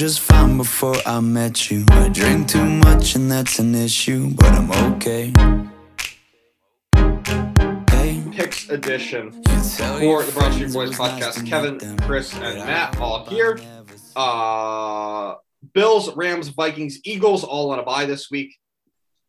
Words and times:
just 0.00 0.20
fine 0.20 0.56
before 0.56 0.96
I 1.04 1.20
met 1.20 1.70
you. 1.70 1.84
I 1.90 2.08
drink 2.08 2.48
too 2.48 2.64
much 2.64 3.16
and 3.16 3.30
that's 3.30 3.58
an 3.58 3.74
issue, 3.74 4.30
but 4.30 4.46
I'm 4.46 4.94
okay. 4.94 5.30
Hey, 7.90 8.24
Picks 8.32 8.70
edition 8.70 9.30
for 9.30 10.22
the 10.22 10.32
Broad 10.32 10.54
Street 10.54 10.72
Boys 10.72 10.74
it 10.74 10.98
was 10.98 10.98
nice 10.98 11.36
podcast. 11.36 11.46
Kevin, 11.46 11.98
Chris, 11.98 12.32
and 12.32 12.60
Matt 12.60 12.98
all 12.98 13.26
here. 13.26 13.60
Uh, 14.16 15.34
Bills, 15.74 16.16
Rams, 16.16 16.48
Vikings, 16.48 17.00
Eagles 17.04 17.44
all 17.44 17.70
on 17.72 17.78
a 17.78 17.82
bye 17.82 18.06
this 18.06 18.30
week. 18.30 18.56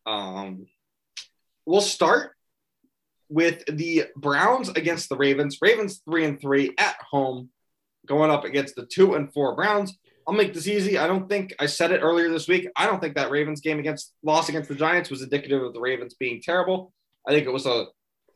Um, 0.06 0.68
we'll 1.66 1.82
start 1.82 2.30
with 3.28 3.62
the 3.66 4.06
Browns 4.16 4.70
against 4.70 5.10
the 5.10 5.18
Ravens. 5.18 5.58
Ravens 5.60 6.00
three 6.08 6.24
and 6.24 6.40
three 6.40 6.72
at 6.78 6.96
home, 7.10 7.50
going 8.06 8.30
up 8.30 8.44
against 8.44 8.74
the 8.74 8.86
two 8.86 9.12
and 9.12 9.30
four 9.34 9.54
Browns. 9.54 9.98
I'll 10.26 10.34
make 10.34 10.54
this 10.54 10.68
easy. 10.68 10.98
I 10.98 11.06
don't 11.06 11.28
think 11.28 11.54
I 11.58 11.66
said 11.66 11.90
it 11.90 12.00
earlier 12.00 12.30
this 12.30 12.48
week. 12.48 12.68
I 12.76 12.86
don't 12.86 13.00
think 13.00 13.16
that 13.16 13.30
Ravens 13.30 13.60
game 13.60 13.78
against 13.78 14.12
loss 14.22 14.48
against 14.48 14.68
the 14.68 14.74
Giants 14.74 15.10
was 15.10 15.22
indicative 15.22 15.62
of 15.62 15.72
the 15.72 15.80
Ravens 15.80 16.14
being 16.14 16.40
terrible. 16.42 16.92
I 17.26 17.32
think 17.32 17.46
it 17.46 17.52
was 17.52 17.66
a 17.66 17.86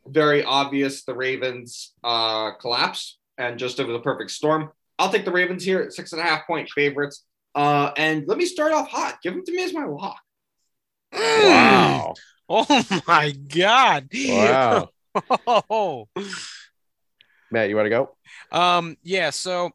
very 0.06 0.44
obvious 0.44 1.04
the 1.04 1.14
Ravens 1.14 1.94
uh, 2.04 2.52
collapse 2.60 3.18
and 3.38 3.58
just 3.58 3.78
it 3.78 3.86
the 3.86 4.00
perfect 4.00 4.30
storm. 4.30 4.70
I'll 4.98 5.10
take 5.10 5.24
the 5.24 5.32
Ravens 5.32 5.64
here 5.64 5.80
at 5.80 5.92
six 5.92 6.12
and 6.12 6.20
a 6.20 6.24
half 6.24 6.46
point 6.46 6.68
favorites. 6.70 7.24
Uh, 7.54 7.90
and 7.96 8.26
let 8.26 8.38
me 8.38 8.46
start 8.46 8.72
off 8.72 8.88
hot. 8.88 9.18
Give 9.22 9.34
them 9.34 9.44
to 9.44 9.52
me 9.52 9.64
as 9.64 9.72
my 9.72 9.84
lock. 9.84 10.20
Wow. 11.12 12.14
Oh 12.48 13.02
my 13.08 13.32
god. 13.32 14.08
Wow. 14.14 14.90
Oh. 15.68 16.08
Matt, 17.50 17.68
you 17.68 17.74
want 17.74 17.86
to 17.86 17.90
go? 17.90 18.16
Um, 18.52 18.96
yeah, 19.02 19.30
so 19.30 19.72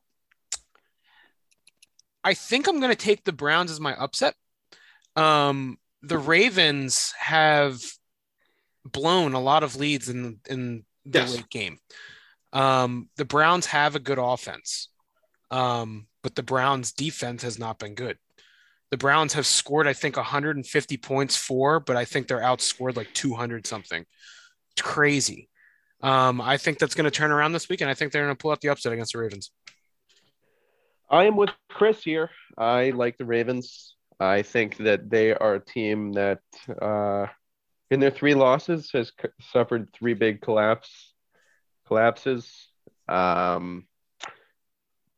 I 2.24 2.34
think 2.34 2.68
I'm 2.68 2.80
gonna 2.80 2.96
take 2.96 3.24
the 3.24 3.32
Browns 3.32 3.72
as 3.72 3.80
my 3.80 3.96
upset. 3.96 4.36
Um, 5.16 5.78
the 6.02 6.18
Ravens 6.18 7.14
have 7.18 7.82
blown 8.86 9.34
a 9.34 9.40
lot 9.42 9.64
of 9.64 9.76
leads 9.76 10.10
in 10.10 10.40
in 10.50 10.86
the 11.06 11.20
Yes. 11.20 11.36
late 11.36 11.50
game. 11.50 11.78
Um, 12.54 13.10
the 13.16 13.26
Browns 13.26 13.68
have 13.68 13.96
a 13.96 14.00
good 14.00 14.20
offense, 14.20 14.90
um, 15.50 16.08
but 16.22 16.36
the 16.36 16.44
Browns' 16.44 16.92
defense 16.92 17.44
has 17.44 17.58
not 17.58 17.80
been 17.80 17.96
good. 17.96 18.18
The 18.90 18.98
Browns 18.98 19.34
have 19.34 19.46
scored, 19.48 19.88
I 19.88 19.94
think, 19.94 20.18
150 20.18 20.98
points 20.98 21.38
for, 21.38 21.80
but 21.80 21.96
I 21.96 22.04
think 22.04 22.28
they're 22.28 22.42
outscored 22.42 22.98
like 22.98 23.14
200 23.14 23.66
something. 23.66 24.06
It's 24.74 24.82
crazy. 24.82 25.50
Um, 26.02 26.42
I 26.42 26.58
think 26.58 26.78
that's 26.78 26.96
going 26.96 27.06
to 27.06 27.12
turn 27.12 27.32
around 27.32 27.54
this 27.54 27.70
week, 27.70 27.80
and 27.82 27.90
I 27.90 27.94
think 27.94 28.12
they're 28.12 28.26
going 28.26 28.36
to 28.36 28.42
pull 28.42 28.52
out 28.52 28.60
the 28.60 28.70
upset 28.70 28.92
against 28.92 29.14
the 29.14 29.20
Ravens. 29.20 29.52
I 31.12 31.26
am 31.26 31.36
with 31.36 31.50
Chris 31.68 32.02
here. 32.02 32.30
I 32.58 32.92
like 32.92 33.18
the 33.18 33.26
Ravens. 33.26 33.96
I 34.18 34.44
think 34.44 34.78
that 34.78 35.10
they 35.10 35.34
are 35.34 35.56
a 35.56 35.66
team 35.66 36.14
that, 36.14 36.40
uh, 36.82 37.28
in 37.90 38.00
their 38.00 38.12
three 38.12 38.34
losses, 38.34 38.90
has 38.94 39.12
c- 39.22 39.28
suffered 39.52 39.90
three 39.94 40.14
big 40.14 40.40
collapse 40.40 41.14
collapses. 41.86 42.70
Um, 43.10 43.88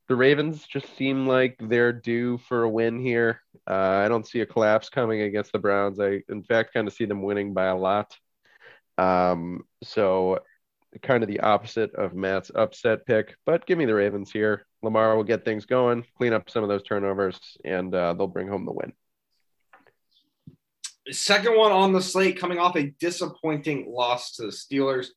the 0.08 0.16
Ravens 0.16 0.66
just 0.66 0.97
seem 0.97 1.27
like 1.27 1.58
they're 1.59 1.94
due 1.94 2.39
for 2.39 2.63
a 2.63 2.69
win 2.69 3.00
here. 3.00 3.41
Uh, 3.69 4.02
I 4.03 4.07
don't 4.07 4.28
see 4.28 4.41
a 4.41 4.47
collapse 4.47 4.89
coming 4.89 5.22
against 5.22 5.52
the 5.52 5.59
Browns. 5.59 6.00
I, 6.00 6.23
in 6.28 6.41
fact, 6.41 6.73
kind 6.73 6.88
of 6.88 6.95
see 6.95 7.05
them 7.05 7.22
winning 7.22 7.53
by 7.53 7.66
a 7.67 7.78
lot. 7.78 8.17
Um, 8.97 9.66
so 9.83 10.39
kind 11.03 11.22
of 11.22 11.30
the 11.30 11.41
opposite 11.41 11.94
of 11.94 12.16
Matt's 12.16 12.52
upset 12.55 13.06
pick, 13.06 13.35
but 13.46 13.67
give 13.67 13.78
me 13.78 13.85
the 13.85 13.94
Ravens 13.94 14.31
here. 14.31 14.66
Lamar 14.83 15.16
will 15.16 15.23
get 15.23 15.45
things 15.45 15.66
going, 15.66 16.05
clean 16.17 16.33
up 16.33 16.49
some 16.49 16.61
of 16.61 16.69
those 16.69 16.83
turnovers, 16.83 17.39
and 17.63 17.95
uh, 17.95 18.13
they'll 18.13 18.27
bring 18.27 18.47
home 18.47 18.66
the 18.66 18.73
win. 18.73 18.94
Second 21.11 21.57
one 21.57 21.71
on 21.71 21.94
the 21.94 22.01
slate, 22.01 22.39
coming 22.39 22.59
off 22.59 22.75
a 22.75 22.93
disappointing 22.99 23.91
loss 23.91 24.33
to 24.35 24.43
the 24.43 24.49
Steelers. 24.49 25.07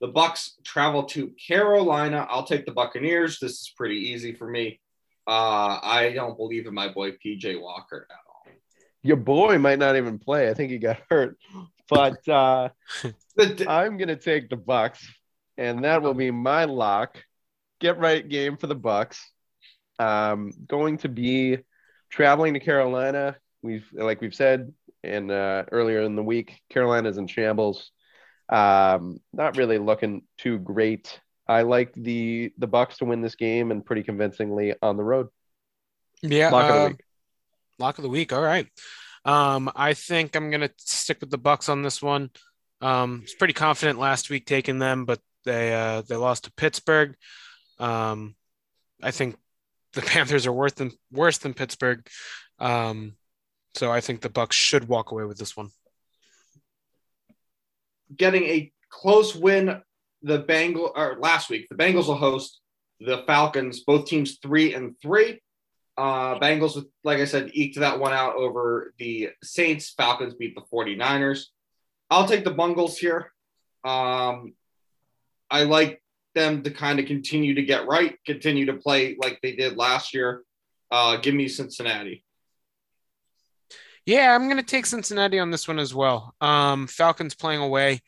The 0.00 0.08
Bucks 0.08 0.54
travel 0.64 1.04
to 1.04 1.32
Carolina. 1.46 2.26
I'll 2.28 2.44
take 2.44 2.66
the 2.66 2.72
Buccaneers. 2.72 3.38
This 3.40 3.52
is 3.52 3.72
pretty 3.76 3.96
easy 3.96 4.34
for 4.34 4.48
me. 4.48 4.80
Uh, 5.26 5.80
I 5.82 6.12
don't 6.14 6.36
believe 6.36 6.66
in 6.66 6.74
my 6.74 6.88
boy 6.88 7.12
PJ 7.12 7.60
Walker 7.60 8.06
at 8.10 8.16
all. 8.28 8.52
Your 9.02 9.16
boy 9.16 9.58
might 9.58 9.78
not 9.78 9.96
even 9.96 10.18
play. 10.18 10.48
I 10.48 10.54
think 10.54 10.70
he 10.70 10.78
got 10.78 10.98
hurt, 11.08 11.38
but 11.88 12.28
uh, 12.28 12.68
I'm 13.68 13.98
gonna 13.98 14.16
take 14.16 14.50
the 14.50 14.56
Bucks, 14.56 15.08
and 15.56 15.84
that 15.84 16.02
will 16.02 16.14
be 16.14 16.30
my 16.30 16.64
lock. 16.64 17.22
Get 17.80 17.98
right 17.98 18.26
game 18.26 18.56
for 18.56 18.66
the 18.66 18.74
Bucks. 18.74 19.20
Um, 19.98 20.52
going 20.66 20.98
to 20.98 21.08
be 21.08 21.58
traveling 22.10 22.54
to 22.54 22.60
Carolina. 22.60 23.36
We've 23.62 23.86
like 23.92 24.20
we've 24.20 24.34
said 24.34 24.72
in 25.02 25.30
uh, 25.30 25.64
earlier 25.72 26.02
in 26.02 26.16
the 26.16 26.22
week, 26.22 26.60
Carolina's 26.70 27.18
in 27.18 27.26
shambles. 27.26 27.90
Um, 28.48 29.20
not 29.32 29.56
really 29.56 29.78
looking 29.78 30.22
too 30.38 30.58
great. 30.58 31.20
I 31.48 31.62
like 31.62 31.92
the 31.94 32.52
the 32.58 32.66
Bucks 32.66 32.98
to 32.98 33.04
win 33.04 33.22
this 33.22 33.36
game 33.36 33.70
and 33.70 33.84
pretty 33.84 34.02
convincingly 34.02 34.74
on 34.82 34.96
the 34.96 35.04
road. 35.04 35.28
Yeah, 36.22 36.50
Lock 36.50 36.70
of 36.70 36.74
the 36.74 36.80
uh, 36.80 36.88
week. 36.88 37.00
Lock 37.78 37.98
of 37.98 38.02
the 38.02 38.08
week. 38.08 38.32
All 38.32 38.42
right. 38.42 38.66
Um, 39.24 39.70
I 39.74 39.94
think 39.94 40.36
I'm 40.36 40.50
gonna 40.50 40.70
stick 40.78 41.18
with 41.20 41.30
the 41.30 41.38
Bucks 41.38 41.68
on 41.68 41.82
this 41.82 42.00
one. 42.00 42.30
Um, 42.80 43.22
was 43.22 43.34
pretty 43.34 43.54
confident 43.54 43.98
last 43.98 44.30
week 44.30 44.46
taking 44.46 44.78
them, 44.78 45.04
but 45.04 45.20
they 45.44 45.74
uh, 45.74 46.02
they 46.02 46.16
lost 46.16 46.44
to 46.44 46.52
Pittsburgh. 46.52 47.16
Um, 47.78 48.34
I 49.02 49.10
think 49.10 49.36
the 49.92 50.02
Panthers 50.12 50.46
are 50.46 50.52
worse 50.52 50.72
than 50.72 50.92
worse 51.10 51.38
than 51.38 51.54
Pittsburgh. 51.54 52.06
Um, 52.58 53.16
so 53.74 53.92
I 53.92 54.00
think 54.00 54.20
the 54.20 54.30
Bucks 54.30 54.56
should 54.56 54.88
walk 54.88 55.10
away 55.12 55.24
with 55.24 55.38
this 55.38 55.56
one. 55.56 55.70
getting 58.14 58.44
a 58.44 58.72
close 58.90 59.34
win. 59.34 59.82
The 60.22 60.38
Bengal 60.38 60.92
or 60.96 61.18
last 61.20 61.50
week, 61.50 61.68
the 61.68 61.76
Bengals 61.76 62.06
will 62.08 62.16
host 62.16 62.60
the 63.00 63.22
Falcons. 63.26 63.80
Both 63.80 64.06
teams 64.06 64.38
three 64.42 64.74
and 64.74 64.96
three. 65.00 65.40
Uh, 65.96 66.38
Bengals, 66.38 66.82
like 67.04 67.18
I 67.18 67.26
said, 67.26 67.50
eked 67.54 67.78
that 67.78 68.00
one 68.00 68.12
out 68.12 68.34
over 68.34 68.92
the 68.98 69.30
Saints. 69.42 69.90
Falcons 69.96 70.34
beat 70.34 70.54
the 70.54 70.62
49ers. 70.72 71.44
I'll 72.10 72.26
take 72.26 72.44
the 72.44 72.50
Bungles 72.50 72.98
here. 72.98 73.32
Um, 73.84 74.54
I 75.50 75.62
like 75.64 76.02
them 76.36 76.62
to 76.62 76.70
kind 76.70 77.00
of 77.00 77.06
continue 77.06 77.54
to 77.54 77.62
get 77.62 77.88
right, 77.88 78.16
continue 78.24 78.66
to 78.66 78.74
play 78.74 79.16
like 79.18 79.40
they 79.42 79.56
did 79.56 79.76
last 79.76 80.14
year. 80.14 80.44
Uh, 80.92 81.16
give 81.16 81.34
me 81.34 81.48
Cincinnati. 81.48 82.24
Yeah, 84.04 84.32
I'm 84.32 84.44
going 84.44 84.58
to 84.58 84.62
take 84.62 84.86
Cincinnati 84.86 85.40
on 85.40 85.50
this 85.50 85.66
one 85.66 85.80
as 85.80 85.92
well. 85.92 86.36
Um, 86.40 86.86
Falcons 86.86 87.34
playing 87.34 87.60
away. 87.60 88.00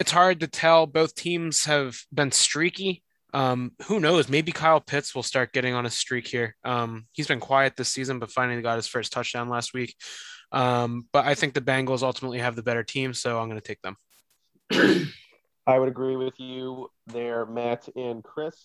It's 0.00 0.10
hard 0.10 0.40
to 0.40 0.48
tell. 0.48 0.86
Both 0.86 1.14
teams 1.14 1.66
have 1.66 1.96
been 2.12 2.32
streaky. 2.32 3.04
Um, 3.32 3.72
who 3.84 4.00
knows? 4.00 4.28
Maybe 4.28 4.50
Kyle 4.50 4.80
Pitts 4.80 5.14
will 5.14 5.22
start 5.22 5.52
getting 5.52 5.74
on 5.74 5.86
a 5.86 5.90
streak 5.90 6.26
here. 6.26 6.56
Um, 6.64 7.06
he's 7.12 7.28
been 7.28 7.38
quiet 7.38 7.76
this 7.76 7.90
season, 7.90 8.18
but 8.18 8.32
finally 8.32 8.60
got 8.62 8.76
his 8.76 8.88
first 8.88 9.12
touchdown 9.12 9.48
last 9.48 9.72
week. 9.72 9.94
Um, 10.50 11.06
but 11.12 11.24
I 11.24 11.34
think 11.34 11.54
the 11.54 11.60
Bengals 11.60 12.02
ultimately 12.02 12.40
have 12.40 12.56
the 12.56 12.62
better 12.64 12.82
team, 12.82 13.14
so 13.14 13.38
I'm 13.38 13.48
going 13.48 13.60
to 13.60 13.66
take 13.66 13.82
them. 13.82 13.96
I 15.70 15.78
would 15.78 15.88
agree 15.88 16.16
with 16.16 16.40
you 16.40 16.90
there, 17.06 17.46
Matt 17.46 17.88
and 17.94 18.24
Chris. 18.24 18.56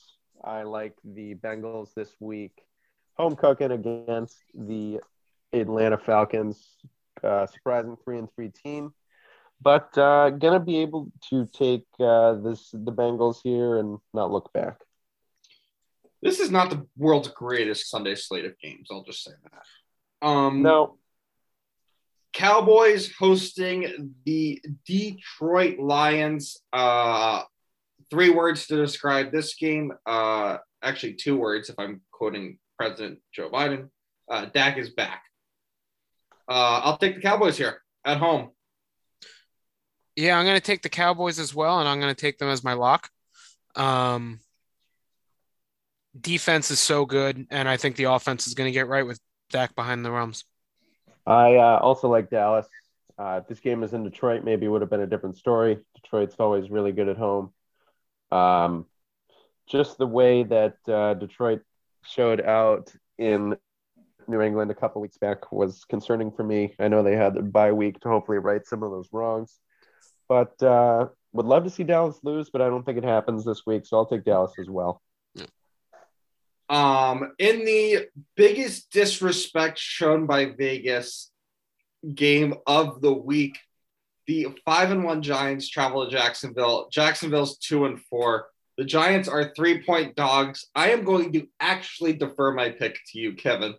I 0.43 0.63
like 0.63 0.95
the 1.03 1.35
Bengals 1.35 1.93
this 1.93 2.09
week. 2.19 2.65
Home 3.17 3.35
cooking 3.35 3.69
against 3.69 4.39
the 4.55 5.01
Atlanta 5.53 5.99
Falcons. 5.99 6.67
Uh, 7.23 7.45
surprising 7.45 7.95
three 8.03 8.17
and 8.17 8.27
three 8.33 8.49
team, 8.49 8.91
but 9.61 9.95
uh, 9.99 10.31
gonna 10.31 10.59
be 10.59 10.79
able 10.79 11.11
to 11.29 11.47
take 11.53 11.85
uh, 11.99 12.33
this 12.33 12.71
the 12.71 12.91
Bengals 12.91 13.37
here 13.43 13.77
and 13.77 13.99
not 14.11 14.31
look 14.31 14.51
back. 14.51 14.79
This 16.23 16.39
is 16.39 16.49
not 16.49 16.71
the 16.71 16.87
world's 16.97 17.27
greatest 17.27 17.87
Sunday 17.87 18.15
slate 18.15 18.45
of 18.45 18.57
games. 18.57 18.87
I'll 18.91 19.03
just 19.03 19.23
say 19.23 19.31
that. 19.43 20.27
Um, 20.27 20.63
No, 20.63 20.97
Cowboys 22.35 23.13
hosting 23.17 24.13
the 24.25 24.61
Detroit 24.85 25.79
Lions. 25.79 26.57
Uh, 26.73 27.43
three 28.11 28.29
words 28.29 28.67
to 28.67 28.75
describe 28.75 29.31
this 29.31 29.55
game. 29.55 29.93
Uh, 30.05 30.57
actually, 30.83 31.13
two 31.13 31.37
words 31.37 31.69
if 31.69 31.79
I'm 31.79 32.01
quoting 32.11 32.59
President 32.77 33.19
Joe 33.33 33.49
Biden. 33.49 33.89
Uh, 34.29 34.47
Dak 34.53 34.77
is 34.77 34.89
back. 34.89 35.23
Uh, 36.49 36.81
I'll 36.83 36.97
take 36.97 37.15
the 37.15 37.21
Cowboys 37.21 37.57
here 37.57 37.81
at 38.03 38.17
home. 38.17 38.49
Yeah, 40.17 40.37
I'm 40.37 40.45
going 40.45 40.57
to 40.57 40.61
take 40.61 40.81
the 40.81 40.89
Cowboys 40.89 41.39
as 41.39 41.55
well, 41.55 41.79
and 41.79 41.87
I'm 41.87 42.01
going 42.01 42.13
to 42.13 42.21
take 42.21 42.37
them 42.37 42.49
as 42.49 42.65
my 42.65 42.73
lock. 42.73 43.09
Um, 43.77 44.41
defense 46.19 46.69
is 46.69 46.81
so 46.81 47.05
good, 47.05 47.47
and 47.49 47.69
I 47.69 47.77
think 47.77 47.95
the 47.95 48.11
offense 48.11 48.45
is 48.45 48.55
going 48.55 48.67
to 48.67 48.73
get 48.73 48.87
right 48.89 49.07
with 49.07 49.21
Dak 49.51 49.73
behind 49.73 50.03
the 50.03 50.11
Rams. 50.11 50.43
I 51.25 51.55
uh, 51.55 51.79
also 51.81 52.09
like 52.09 52.29
Dallas. 52.29 52.67
Uh, 53.17 53.39
if 53.41 53.47
this 53.47 53.59
game 53.59 53.83
is 53.83 53.93
in 53.93 54.03
Detroit, 54.03 54.43
maybe 54.43 54.67
would 54.67 54.81
have 54.81 54.89
been 54.89 55.01
a 55.01 55.07
different 55.07 55.37
story. 55.37 55.79
Detroit's 55.95 56.35
always 56.39 56.69
really 56.69 56.91
good 56.91 57.07
at 57.07 57.17
home. 57.17 57.53
Um, 58.31 58.85
just 59.67 59.97
the 59.97 60.07
way 60.07 60.43
that 60.43 60.77
uh, 60.87 61.13
Detroit 61.15 61.61
showed 62.03 62.41
out 62.41 62.93
in 63.17 63.57
New 64.27 64.41
England 64.41 64.71
a 64.71 64.75
couple 64.75 65.01
weeks 65.01 65.17
back 65.17 65.51
was 65.51 65.85
concerning 65.85 66.31
for 66.31 66.43
me. 66.43 66.73
I 66.79 66.87
know 66.87 67.03
they 67.03 67.15
had 67.15 67.35
the 67.35 67.41
bye 67.41 67.71
week 67.71 67.99
to 68.01 68.09
hopefully 68.09 68.37
right 68.37 68.65
some 68.65 68.83
of 68.83 68.91
those 68.91 69.09
wrongs, 69.11 69.59
but 70.27 70.61
uh, 70.61 71.07
would 71.33 71.45
love 71.45 71.63
to 71.63 71.69
see 71.69 71.83
Dallas 71.83 72.19
lose, 72.23 72.49
but 72.49 72.61
I 72.61 72.69
don't 72.69 72.83
think 72.83 72.97
it 72.97 73.03
happens 73.03 73.45
this 73.45 73.65
week. 73.65 73.85
So 73.85 73.97
I'll 73.97 74.05
take 74.05 74.23
Dallas 74.23 74.53
as 74.59 74.69
well. 74.69 75.01
Um, 76.69 77.33
in 77.37 77.63
the 77.65 78.07
biggest 78.35 78.91
disrespect 78.91 79.77
shown 79.77 80.25
by 80.25 80.45
Vegas 80.45 81.31
game 82.13 82.55
of 82.65 83.01
the 83.01 83.13
week, 83.13 83.57
the 84.27 84.47
five 84.65 84.91
and 84.91 85.03
one 85.03 85.21
Giants 85.21 85.69
travel 85.69 86.05
to 86.05 86.11
Jacksonville. 86.11 86.89
Jacksonville's 86.91 87.57
two 87.57 87.85
and 87.85 88.01
four. 88.01 88.47
The 88.77 88.83
Giants 88.83 89.29
are 89.29 89.53
three 89.55 89.83
point 89.83 90.15
dogs. 90.15 90.65
I 90.75 90.89
am 90.89 91.03
going 91.03 91.31
to 91.33 91.47
actually 91.59 92.13
defer 92.13 92.51
my 92.51 92.69
pick 92.69 92.99
to 93.11 93.19
you, 93.19 93.33
Kevin, 93.33 93.75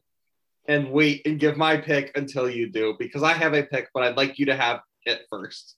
and 0.66 0.90
wait 0.90 1.26
and 1.26 1.40
give 1.40 1.56
my 1.56 1.76
pick 1.76 2.16
until 2.16 2.48
you 2.48 2.70
do 2.70 2.94
because 2.98 3.22
I 3.22 3.32
have 3.32 3.54
a 3.54 3.64
pick, 3.64 3.88
but 3.92 4.04
I'd 4.04 4.16
like 4.16 4.38
you 4.38 4.46
to 4.46 4.56
have 4.56 4.80
it 5.04 5.26
first. 5.28 5.76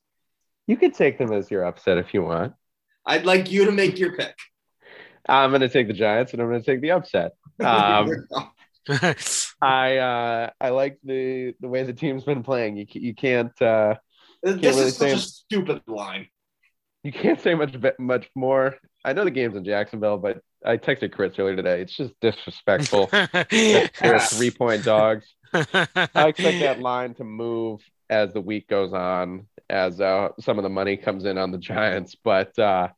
You 0.66 0.76
could 0.76 0.94
take 0.94 1.16
them 1.16 1.32
as 1.32 1.50
your 1.50 1.64
upset 1.64 1.96
if 1.98 2.12
you 2.12 2.22
want. 2.22 2.52
I'd 3.06 3.24
like 3.24 3.50
you 3.50 3.64
to 3.64 3.72
make 3.72 3.98
your 3.98 4.14
pick. 4.14 4.34
I'm 5.28 5.50
going 5.50 5.60
to 5.60 5.68
take 5.68 5.88
the 5.88 5.92
Giants, 5.92 6.32
and 6.32 6.40
I'm 6.40 6.48
going 6.48 6.62
to 6.62 6.66
take 6.66 6.80
the 6.80 6.92
upset. 6.92 7.32
Um, 7.60 8.10
I 9.60 9.98
uh, 9.98 10.50
I 10.60 10.70
like 10.70 10.98
the 11.04 11.54
the 11.60 11.68
way 11.68 11.82
the 11.82 11.92
team's 11.92 12.24
been 12.24 12.42
playing. 12.42 12.76
You 12.76 12.86
you 12.88 13.14
can't 13.14 13.60
uh, 13.60 13.96
this 14.42 14.56
really 14.56 14.88
is 14.88 14.96
such 14.96 15.08
say- 15.10 15.14
a 15.14 15.18
stupid 15.18 15.82
line. 15.86 16.28
you 17.02 17.12
can't 17.12 17.40
say 17.40 17.54
much 17.54 17.76
much 17.98 18.30
more. 18.34 18.76
I 19.04 19.12
know 19.12 19.24
the 19.24 19.30
game's 19.30 19.56
in 19.56 19.64
Jacksonville, 19.64 20.18
but 20.18 20.40
I 20.64 20.76
texted 20.76 21.12
Chris 21.12 21.38
earlier 21.38 21.56
today. 21.56 21.82
It's 21.82 21.96
just 21.96 22.14
disrespectful. 22.20 23.08
They're 23.50 24.18
three 24.20 24.50
point 24.50 24.84
dogs. 24.84 25.26
I 25.52 26.28
expect 26.28 26.60
that 26.60 26.80
line 26.80 27.14
to 27.14 27.24
move 27.24 27.80
as 28.10 28.32
the 28.32 28.40
week 28.40 28.68
goes 28.68 28.92
on, 28.92 29.46
as 29.68 30.00
uh, 30.00 30.30
some 30.40 30.58
of 30.58 30.62
the 30.62 30.68
money 30.70 30.96
comes 30.96 31.24
in 31.24 31.38
on 31.38 31.52
the 31.52 31.58
Giants. 31.58 32.16
But 32.22 32.58
uh, 32.58 32.88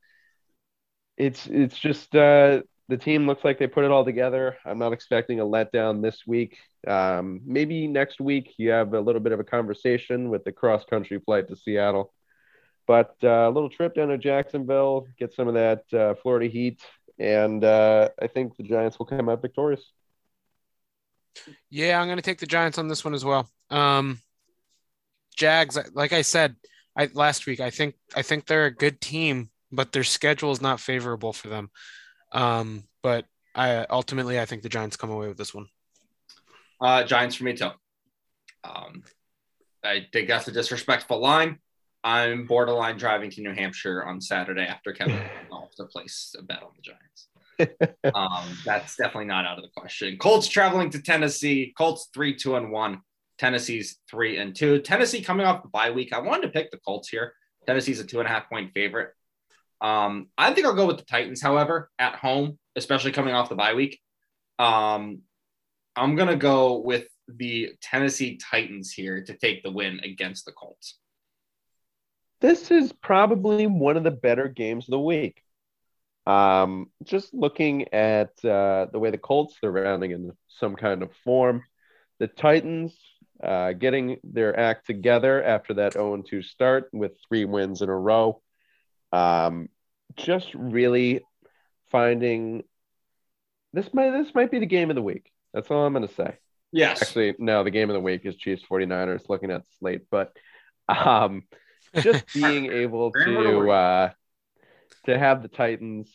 it's 1.20 1.46
it's 1.46 1.78
just 1.78 2.14
uh, 2.16 2.62
the 2.88 2.96
team 2.96 3.26
looks 3.26 3.44
like 3.44 3.58
they 3.58 3.66
put 3.66 3.84
it 3.84 3.90
all 3.90 4.04
together. 4.04 4.56
I'm 4.64 4.78
not 4.78 4.92
expecting 4.92 5.38
a 5.38 5.44
letdown 5.44 6.02
this 6.02 6.26
week. 6.26 6.56
Um, 6.86 7.42
maybe 7.44 7.86
next 7.86 8.20
week 8.20 8.54
you 8.56 8.70
have 8.70 8.94
a 8.94 9.00
little 9.00 9.20
bit 9.20 9.32
of 9.32 9.40
a 9.40 9.44
conversation 9.44 10.30
with 10.30 10.44
the 10.44 10.52
cross 10.52 10.84
country 10.84 11.20
flight 11.20 11.48
to 11.48 11.56
Seattle. 11.56 12.12
But 12.86 13.14
uh, 13.22 13.48
a 13.48 13.50
little 13.50 13.68
trip 13.68 13.94
down 13.94 14.08
to 14.08 14.18
Jacksonville, 14.18 15.06
get 15.18 15.34
some 15.34 15.46
of 15.46 15.54
that 15.54 15.84
uh, 15.92 16.14
Florida 16.22 16.50
heat, 16.50 16.80
and 17.18 17.62
uh, 17.62 18.08
I 18.20 18.26
think 18.26 18.56
the 18.56 18.64
Giants 18.64 18.98
will 18.98 19.06
come 19.06 19.28
out 19.28 19.42
victorious. 19.42 19.82
Yeah, 21.68 22.00
I'm 22.00 22.08
going 22.08 22.16
to 22.16 22.22
take 22.22 22.38
the 22.38 22.46
Giants 22.46 22.78
on 22.78 22.88
this 22.88 23.04
one 23.04 23.14
as 23.14 23.24
well. 23.24 23.48
Um, 23.68 24.20
Jags, 25.36 25.78
like 25.92 26.12
I 26.12 26.22
said, 26.22 26.56
I 26.96 27.10
last 27.12 27.46
week, 27.46 27.60
I 27.60 27.70
think 27.70 27.94
I 28.16 28.22
think 28.22 28.46
they're 28.46 28.66
a 28.66 28.74
good 28.74 29.00
team, 29.00 29.50
but 29.72 29.92
their 29.92 30.04
schedule 30.04 30.52
is 30.52 30.60
not 30.60 30.80
favorable 30.80 31.32
for 31.32 31.48
them. 31.48 31.70
Um, 32.32 32.84
but 33.02 33.26
I 33.54 33.86
ultimately 33.90 34.38
I 34.38 34.44
think 34.44 34.62
the 34.62 34.68
Giants 34.68 34.96
come 34.96 35.10
away 35.10 35.28
with 35.28 35.38
this 35.38 35.54
one. 35.54 35.66
Uh, 36.80 37.04
Giants 37.04 37.36
for 37.36 37.44
me 37.44 37.54
too. 37.54 37.70
Um, 38.64 39.02
I 39.84 40.06
think 40.12 40.28
that's 40.28 40.48
a 40.48 40.52
disrespectful 40.52 41.20
line. 41.20 41.58
I'm 42.02 42.46
borderline 42.46 42.96
driving 42.96 43.30
to 43.30 43.42
New 43.42 43.52
Hampshire 43.52 44.04
on 44.04 44.20
Saturday 44.20 44.62
after 44.62 44.92
Kevin 44.92 45.20
off 45.52 45.74
to 45.76 45.84
place 45.84 46.34
a 46.38 46.42
bet 46.42 46.62
on 46.62 46.70
the 46.76 46.82
Giants. 46.82 47.28
um, 48.14 48.56
that's 48.64 48.96
definitely 48.96 49.26
not 49.26 49.44
out 49.44 49.58
of 49.58 49.64
the 49.64 49.70
question. 49.76 50.16
Colts 50.16 50.48
traveling 50.48 50.88
to 50.90 51.02
Tennessee. 51.02 51.74
Colts 51.76 52.08
three, 52.14 52.34
two, 52.34 52.56
and 52.56 52.72
one. 52.72 53.00
Tennessee's 53.38 53.98
three 54.10 54.38
and 54.38 54.54
two. 54.54 54.80
Tennessee 54.80 55.22
coming 55.22 55.46
off 55.46 55.62
the 55.62 55.68
bye 55.68 55.90
week. 55.90 56.12
I 56.12 56.20
wanted 56.20 56.42
to 56.42 56.48
pick 56.48 56.70
the 56.70 56.78
Colts 56.78 57.08
here. 57.08 57.34
Tennessee's 57.66 58.00
a 58.00 58.04
two 58.04 58.20
and 58.20 58.28
a 58.28 58.30
half 58.30 58.48
point 58.48 58.72
favorite. 58.72 59.10
Um, 59.80 60.28
I 60.36 60.52
think 60.52 60.66
I'll 60.66 60.74
go 60.74 60.86
with 60.86 60.98
the 60.98 61.04
Titans, 61.04 61.42
however, 61.42 61.90
at 61.98 62.14
home, 62.16 62.58
especially 62.76 63.12
coming 63.12 63.34
off 63.34 63.48
the 63.48 63.54
bye 63.54 63.74
week. 63.74 63.98
Um, 64.58 65.22
I'm 65.96 66.16
gonna 66.16 66.36
go 66.36 66.78
with 66.78 67.06
the 67.28 67.70
Tennessee 67.80 68.38
Titans 68.50 68.92
here 68.92 69.22
to 69.24 69.34
take 69.34 69.62
the 69.62 69.70
win 69.70 70.00
against 70.04 70.44
the 70.44 70.52
Colts. 70.52 70.98
this 72.40 72.70
is 72.70 72.92
probably 72.92 73.66
one 73.66 73.96
of 73.96 74.04
the 74.04 74.10
better 74.10 74.48
games 74.48 74.86
of 74.86 74.92
the 74.92 75.00
week. 75.00 75.42
Um, 76.26 76.90
just 77.04 77.34
looking 77.34 77.92
at 77.92 78.32
uh, 78.44 78.86
the 78.92 78.98
way 78.98 79.10
the 79.10 79.18
Colts 79.18 79.56
they're 79.60 79.70
rounding 79.70 80.12
in 80.12 80.32
some 80.48 80.76
kind 80.76 81.02
of 81.02 81.10
form, 81.24 81.64
the 82.18 82.28
Titans 82.28 82.96
uh, 83.42 83.72
getting 83.72 84.18
their 84.22 84.58
act 84.58 84.86
together 84.86 85.42
after 85.42 85.74
that 85.74 85.94
0-2 85.94 86.44
start 86.44 86.88
with 86.92 87.12
three 87.26 87.44
wins 87.44 87.82
in 87.82 87.88
a 87.88 87.96
row. 87.96 88.42
Um, 89.12 89.68
just 90.16 90.52
really 90.54 91.20
finding 91.90 92.62
this 93.72 93.92
might 93.92 94.10
this 94.10 94.34
might 94.34 94.50
be 94.50 94.58
the 94.58 94.66
game 94.66 94.90
of 94.90 94.96
the 94.96 95.02
week. 95.02 95.30
That's 95.52 95.70
all 95.70 95.84
I'm 95.84 95.92
going 95.92 96.06
to 96.06 96.14
say. 96.14 96.38
Yes. 96.72 97.02
Actually, 97.02 97.34
no, 97.38 97.64
the 97.64 97.70
game 97.70 97.90
of 97.90 97.94
the 97.94 98.00
week 98.00 98.22
is 98.24 98.36
Chiefs 98.36 98.62
49ers 98.70 99.28
looking 99.28 99.50
at 99.50 99.62
slate, 99.78 100.02
but 100.10 100.32
um, 100.88 101.44
just 101.96 102.24
being 102.34 102.70
able 102.70 103.10
to 103.12 103.70
uh, 103.70 104.10
to 105.06 105.18
have 105.18 105.42
the 105.42 105.48
Titans. 105.48 106.10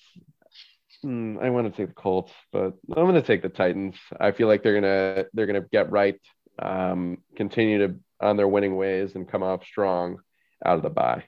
hmm, 1.02 1.38
I 1.42 1.50
want 1.50 1.72
to 1.72 1.76
take 1.76 1.90
the 1.90 2.02
Colts, 2.02 2.32
but 2.52 2.74
I'm 2.96 3.04
going 3.04 3.16
to 3.16 3.22
take 3.22 3.42
the 3.42 3.50
Titans. 3.50 3.96
I 4.18 4.32
feel 4.32 4.48
like 4.48 4.64
they're 4.64 4.80
gonna 4.80 5.26
they're 5.34 5.48
gonna 5.48 5.66
get 5.72 5.92
right, 5.92 6.20
um, 6.60 7.18
continue 7.36 7.88
to 7.88 7.96
on 8.22 8.38
their 8.38 8.48
winning 8.48 8.76
ways, 8.78 9.16
and 9.16 9.30
come 9.30 9.44
off 9.44 9.66
strong 9.66 10.20
out 10.66 10.78
of 10.78 10.84
the 10.84 10.90
bye. 10.90 11.26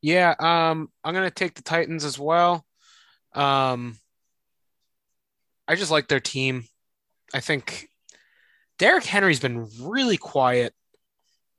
Yeah, 0.00 0.34
um, 0.38 0.90
I'm 1.02 1.14
gonna 1.14 1.30
take 1.30 1.54
the 1.54 1.62
Titans 1.62 2.04
as 2.04 2.18
well. 2.18 2.64
Um, 3.34 3.98
I 5.66 5.74
just 5.74 5.90
like 5.90 6.08
their 6.08 6.20
team. 6.20 6.64
I 7.34 7.40
think 7.40 7.88
Derrick 8.78 9.04
Henry's 9.04 9.40
been 9.40 9.68
really 9.80 10.16
quiet, 10.16 10.72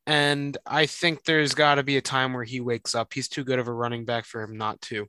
and 0.07 0.57
I 0.65 0.87
think 0.87 1.23
there's 1.23 1.53
got 1.53 1.75
to 1.75 1.83
be 1.83 1.97
a 1.97 2.01
time 2.01 2.33
where 2.33 2.43
he 2.43 2.59
wakes 2.61 2.95
up. 2.95 3.13
He's 3.13 3.27
too 3.27 3.43
good 3.43 3.59
of 3.59 3.67
a 3.67 3.73
running 3.73 4.05
back 4.05 4.25
for 4.25 4.41
him 4.41 4.57
not 4.57 4.81
to. 4.83 5.07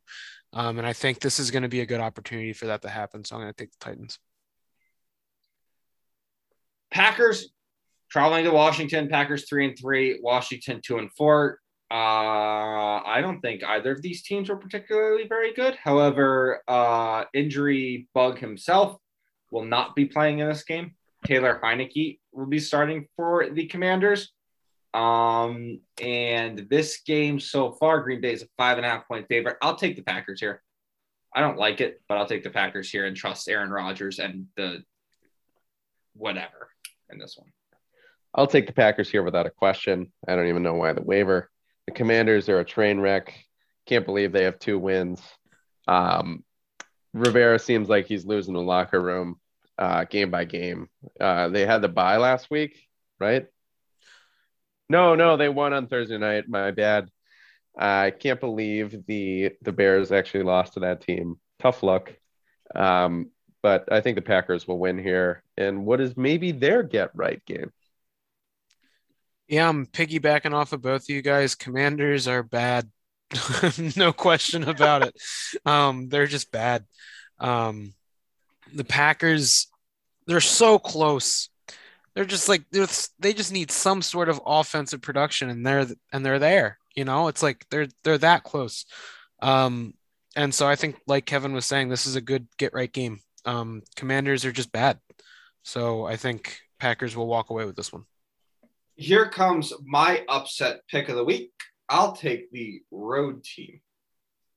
Um, 0.52 0.78
and 0.78 0.86
I 0.86 0.92
think 0.92 1.20
this 1.20 1.38
is 1.38 1.50
going 1.50 1.62
to 1.62 1.68
be 1.68 1.80
a 1.80 1.86
good 1.86 2.00
opportunity 2.00 2.52
for 2.52 2.66
that 2.66 2.82
to 2.82 2.88
happen. 2.88 3.24
So 3.24 3.36
I'm 3.36 3.42
going 3.42 3.52
to 3.52 3.56
take 3.56 3.70
the 3.70 3.84
Titans. 3.84 4.18
Packers 6.90 7.50
traveling 8.10 8.44
to 8.44 8.50
Washington. 8.50 9.08
Packers 9.08 9.48
three 9.48 9.66
and 9.66 9.78
three. 9.78 10.18
Washington 10.20 10.80
two 10.84 10.98
and 10.98 11.10
four. 11.12 11.60
Uh, 11.90 13.02
I 13.04 13.18
don't 13.20 13.40
think 13.40 13.64
either 13.64 13.90
of 13.92 14.02
these 14.02 14.22
teams 14.22 14.48
were 14.48 14.56
particularly 14.56 15.26
very 15.26 15.52
good. 15.52 15.74
However, 15.74 16.62
uh, 16.68 17.24
injury 17.34 18.06
bug 18.14 18.38
himself 18.38 18.96
will 19.50 19.64
not 19.64 19.96
be 19.96 20.06
playing 20.06 20.38
in 20.38 20.48
this 20.48 20.62
game. 20.62 20.94
Taylor 21.24 21.60
Heinicke 21.62 22.20
will 22.32 22.46
be 22.46 22.60
starting 22.60 23.06
for 23.16 23.50
the 23.50 23.66
Commanders. 23.66 24.32
Um, 24.94 25.80
and 26.00 26.66
this 26.70 27.00
game 27.04 27.40
so 27.40 27.72
far, 27.72 28.00
Green 28.02 28.20
Bay 28.20 28.32
is 28.32 28.42
a 28.42 28.48
five 28.56 28.76
and 28.76 28.86
a 28.86 28.88
half 28.88 29.06
point 29.06 29.26
favorite. 29.28 29.56
I'll 29.60 29.76
take 29.76 29.96
the 29.96 30.02
Packers 30.02 30.40
here. 30.40 30.62
I 31.34 31.40
don't 31.40 31.58
like 31.58 31.80
it, 31.80 32.00
but 32.08 32.18
I'll 32.18 32.26
take 32.26 32.42
the 32.42 32.50
Packers 32.50 32.90
here 32.90 33.06
and 33.06 33.16
trust 33.16 33.48
Aaron 33.48 33.70
Rodgers 33.70 34.18
and 34.18 34.46
the 34.56 34.82
whatever 36.14 36.70
in 37.10 37.18
this 37.18 37.36
one. 37.36 37.50
I'll 38.34 38.46
take 38.46 38.66
the 38.66 38.72
Packers 38.72 39.10
here 39.10 39.22
without 39.22 39.46
a 39.46 39.50
question. 39.50 40.12
I 40.26 40.36
don't 40.36 40.48
even 40.48 40.62
know 40.62 40.74
why 40.74 40.92
the 40.92 41.02
waiver. 41.02 41.49
The 41.90 41.96
Commanders 41.96 42.48
are 42.48 42.60
a 42.60 42.64
train 42.64 43.00
wreck. 43.00 43.34
Can't 43.84 44.06
believe 44.06 44.30
they 44.30 44.44
have 44.44 44.60
two 44.60 44.78
wins. 44.78 45.20
Um, 45.88 46.44
Rivera 47.12 47.58
seems 47.58 47.88
like 47.88 48.06
he's 48.06 48.24
losing 48.24 48.54
the 48.54 48.60
locker 48.60 49.02
room 49.02 49.40
uh, 49.76 50.04
game 50.04 50.30
by 50.30 50.44
game. 50.44 50.88
Uh, 51.20 51.48
they 51.48 51.66
had 51.66 51.82
the 51.82 51.88
bye 51.88 52.18
last 52.18 52.48
week, 52.48 52.86
right? 53.18 53.46
No, 54.88 55.16
no, 55.16 55.36
they 55.36 55.48
won 55.48 55.72
on 55.72 55.88
Thursday 55.88 56.16
night. 56.16 56.48
My 56.48 56.70
bad. 56.70 57.08
I 57.76 58.12
can't 58.12 58.38
believe 58.38 59.04
the 59.08 59.50
the 59.60 59.72
Bears 59.72 60.12
actually 60.12 60.44
lost 60.44 60.74
to 60.74 60.80
that 60.80 61.00
team. 61.00 61.40
Tough 61.58 61.82
luck. 61.82 62.12
Um, 62.72 63.32
but 63.64 63.92
I 63.92 64.00
think 64.00 64.14
the 64.14 64.22
Packers 64.22 64.68
will 64.68 64.78
win 64.78 64.96
here. 64.96 65.42
And 65.56 65.84
what 65.84 66.00
is 66.00 66.16
maybe 66.16 66.52
their 66.52 66.84
get 66.84 67.10
right 67.16 67.44
game? 67.46 67.72
Yeah, 69.50 69.68
I'm 69.68 69.84
piggybacking 69.84 70.54
off 70.54 70.72
of 70.72 70.80
both 70.80 71.02
of 71.02 71.08
you 71.08 71.22
guys. 71.22 71.56
Commanders 71.56 72.28
are 72.28 72.44
bad. 72.44 72.88
no 73.96 74.12
question 74.12 74.62
about 74.62 75.02
it. 75.02 75.16
Um, 75.66 76.08
they're 76.08 76.28
just 76.28 76.52
bad. 76.52 76.84
Um, 77.40 77.94
the 78.72 78.84
Packers, 78.84 79.66
they're 80.28 80.40
so 80.40 80.78
close. 80.78 81.48
They're 82.14 82.24
just 82.24 82.48
like 82.48 82.62
they're, 82.70 82.86
they 83.18 83.32
just 83.32 83.50
need 83.50 83.72
some 83.72 84.02
sort 84.02 84.28
of 84.28 84.40
offensive 84.46 85.02
production, 85.02 85.50
and 85.50 85.66
they're 85.66 85.86
and 86.12 86.24
they're 86.24 86.38
there. 86.38 86.78
You 86.94 87.04
know, 87.04 87.26
it's 87.26 87.42
like 87.42 87.66
they're 87.70 87.88
they're 88.04 88.18
that 88.18 88.44
close. 88.44 88.84
Um, 89.42 89.94
and 90.36 90.54
so 90.54 90.68
I 90.68 90.76
think, 90.76 91.00
like 91.08 91.26
Kevin 91.26 91.54
was 91.54 91.66
saying, 91.66 91.88
this 91.88 92.06
is 92.06 92.14
a 92.14 92.20
good 92.20 92.46
get 92.56 92.72
right 92.72 92.92
game. 92.92 93.18
Um, 93.44 93.82
commanders 93.96 94.44
are 94.44 94.52
just 94.52 94.70
bad. 94.70 95.00
So 95.64 96.04
I 96.06 96.14
think 96.14 96.60
Packers 96.78 97.16
will 97.16 97.26
walk 97.26 97.50
away 97.50 97.64
with 97.64 97.74
this 97.74 97.92
one. 97.92 98.04
Here 99.00 99.30
comes 99.30 99.72
my 99.82 100.24
upset 100.28 100.80
pick 100.88 101.08
of 101.08 101.16
the 101.16 101.24
week. 101.24 101.52
I'll 101.88 102.12
take 102.12 102.52
the 102.52 102.82
road 102.90 103.42
team, 103.42 103.80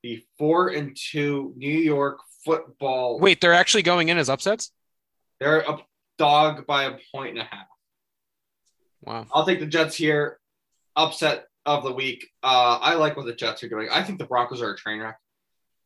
the 0.03 0.21
four 0.37 0.67
and 0.67 0.95
two 0.95 1.53
New 1.55 1.79
York 1.79 2.19
Football. 2.43 3.19
Wait, 3.19 3.39
they're 3.39 3.53
actually 3.53 3.83
going 3.83 4.09
in 4.09 4.17
as 4.17 4.29
upsets? 4.29 4.71
they're 5.39 5.59
a 5.59 5.77
dog 6.17 6.67
by 6.67 6.83
a 6.83 6.97
point 7.13 7.31
and 7.31 7.39
a 7.39 7.43
half. 7.43 7.67
Wow. 9.01 9.27
I'll 9.31 9.45
take 9.45 9.61
the 9.61 9.65
Jets 9.65 9.95
here. 9.95 10.39
Upset 10.95 11.45
of 11.65 11.83
the 11.83 11.93
week. 11.93 12.27
Uh, 12.43 12.79
I 12.81 12.95
like 12.95 13.15
what 13.15 13.25
the 13.25 13.33
Jets 13.33 13.63
are 13.63 13.69
doing. 13.69 13.87
I 13.91 14.03
think 14.03 14.19
the 14.19 14.25
Broncos 14.25 14.61
are 14.61 14.73
a 14.73 14.77
train 14.77 14.99
wreck. 14.99 15.17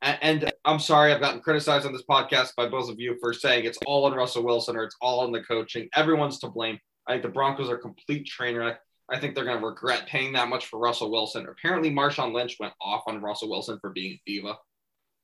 And, 0.01 0.17
and 0.21 0.53
I'm 0.65 0.79
sorry, 0.79 1.13
I've 1.13 1.21
gotten 1.21 1.41
criticized 1.41 1.85
on 1.85 1.93
this 1.93 2.03
podcast 2.09 2.55
by 2.55 2.67
both 2.67 2.89
of 2.89 2.99
you 2.99 3.17
for 3.19 3.33
saying 3.33 3.65
it's 3.65 3.79
all 3.85 4.05
on 4.05 4.13
Russell 4.13 4.43
Wilson 4.43 4.75
or 4.75 4.83
it's 4.83 4.97
all 5.01 5.21
on 5.21 5.31
the 5.31 5.43
coaching. 5.43 5.89
Everyone's 5.95 6.39
to 6.39 6.49
blame. 6.49 6.79
I 7.07 7.13
think 7.13 7.23
the 7.23 7.29
Broncos 7.29 7.69
are 7.69 7.75
a 7.75 7.79
complete 7.79 8.25
train 8.25 8.55
wreck. 8.55 8.79
I 9.09 9.19
think 9.19 9.35
they're 9.35 9.45
going 9.45 9.59
to 9.59 9.65
regret 9.65 10.07
paying 10.07 10.33
that 10.33 10.49
much 10.49 10.65
for 10.65 10.79
Russell 10.79 11.09
Wilson. 11.09 11.47
Apparently, 11.49 11.89
Marshawn 11.89 12.33
Lynch 12.33 12.57
went 12.59 12.73
off 12.81 13.03
on 13.07 13.21
Russell 13.21 13.49
Wilson 13.49 13.79
for 13.79 13.91
being 13.91 14.13
a 14.13 14.21
diva. 14.25 14.57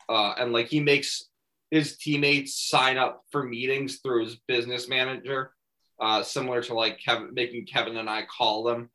Uh, 0.08 0.34
and 0.38 0.54
like 0.54 0.68
he 0.68 0.80
makes 0.80 1.30
his 1.72 1.98
teammates 1.98 2.70
sign 2.70 2.98
up 2.98 3.24
for 3.32 3.44
meetings 3.44 4.00
through 4.00 4.26
his 4.26 4.38
business 4.48 4.88
manager, 4.88 5.52
uh, 6.00 6.24
similar 6.24 6.62
to 6.62 6.74
like 6.74 7.00
Kevin, 7.04 7.34
making 7.34 7.66
Kevin 7.66 7.98
and 7.98 8.10
I 8.10 8.24
call 8.26 8.64
them 8.64 8.90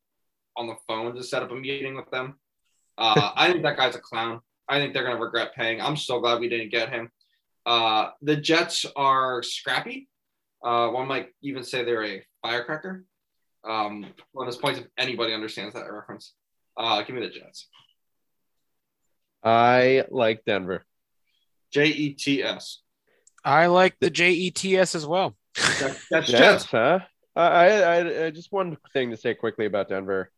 on 0.57 0.67
the 0.67 0.77
phone 0.87 1.15
to 1.15 1.23
set 1.23 1.43
up 1.43 1.51
a 1.51 1.55
meeting 1.55 1.97
with 1.97 2.11
them. 2.11 2.39
Uh, 2.97 3.33
I 3.37 3.51
think 3.51 3.63
that 3.65 3.77
guy's 3.77 3.97
a 3.97 4.01
clown. 4.01 4.41
I 4.69 4.79
think 4.79 4.93
they're 4.93 5.05
going 5.05 5.17
to 5.17 5.23
regret 5.23 5.55
paying. 5.55 5.81
I'm 5.81 5.97
so 5.97 6.21
glad 6.21 6.41
we 6.41 6.49
didn't 6.49 6.71
get 6.71 6.91
him. 6.91 7.11
Uh, 7.65 8.11
the 8.23 8.37
Jets 8.37 8.87
are 8.97 9.43
scrappy. 9.43 10.09
Uh, 10.63 10.89
one 10.89 11.09
might 11.09 11.29
even 11.43 11.63
say 11.63 11.85
they're 11.85 12.05
a 12.05 12.25
firecracker. 12.43 13.05
Um, 13.69 14.07
bonus 14.35 14.57
points 14.57 14.81
if 14.81 14.87
anybody 14.97 15.35
understands 15.35 15.75
that 15.75 15.93
reference. 15.93 16.33
Uh, 16.77 17.03
give 17.03 17.17
me 17.17 17.23
the 17.23 17.29
Jets. 17.29 17.69
I 19.43 20.05
like 20.11 20.45
Denver. 20.45 20.85
J 21.73 21.87
E 21.87 22.15
T 22.15 22.43
S. 22.43 22.81
I 23.45 23.67
like 23.67 23.97
the 24.01 24.11
JETS 24.11 24.95
as 24.95 25.07
well. 25.07 25.37
That's 25.57 26.09
Jets. 26.11 26.31
Jets, 26.31 26.65
huh? 26.67 27.01
I, 27.37 27.83
I, 27.83 28.27
I 28.27 28.31
just 28.31 28.51
one 28.51 28.77
thing 28.93 29.11
to 29.11 29.17
say 29.17 29.35
quickly 29.35 29.67
about 29.67 29.89
Denver. 29.89 30.31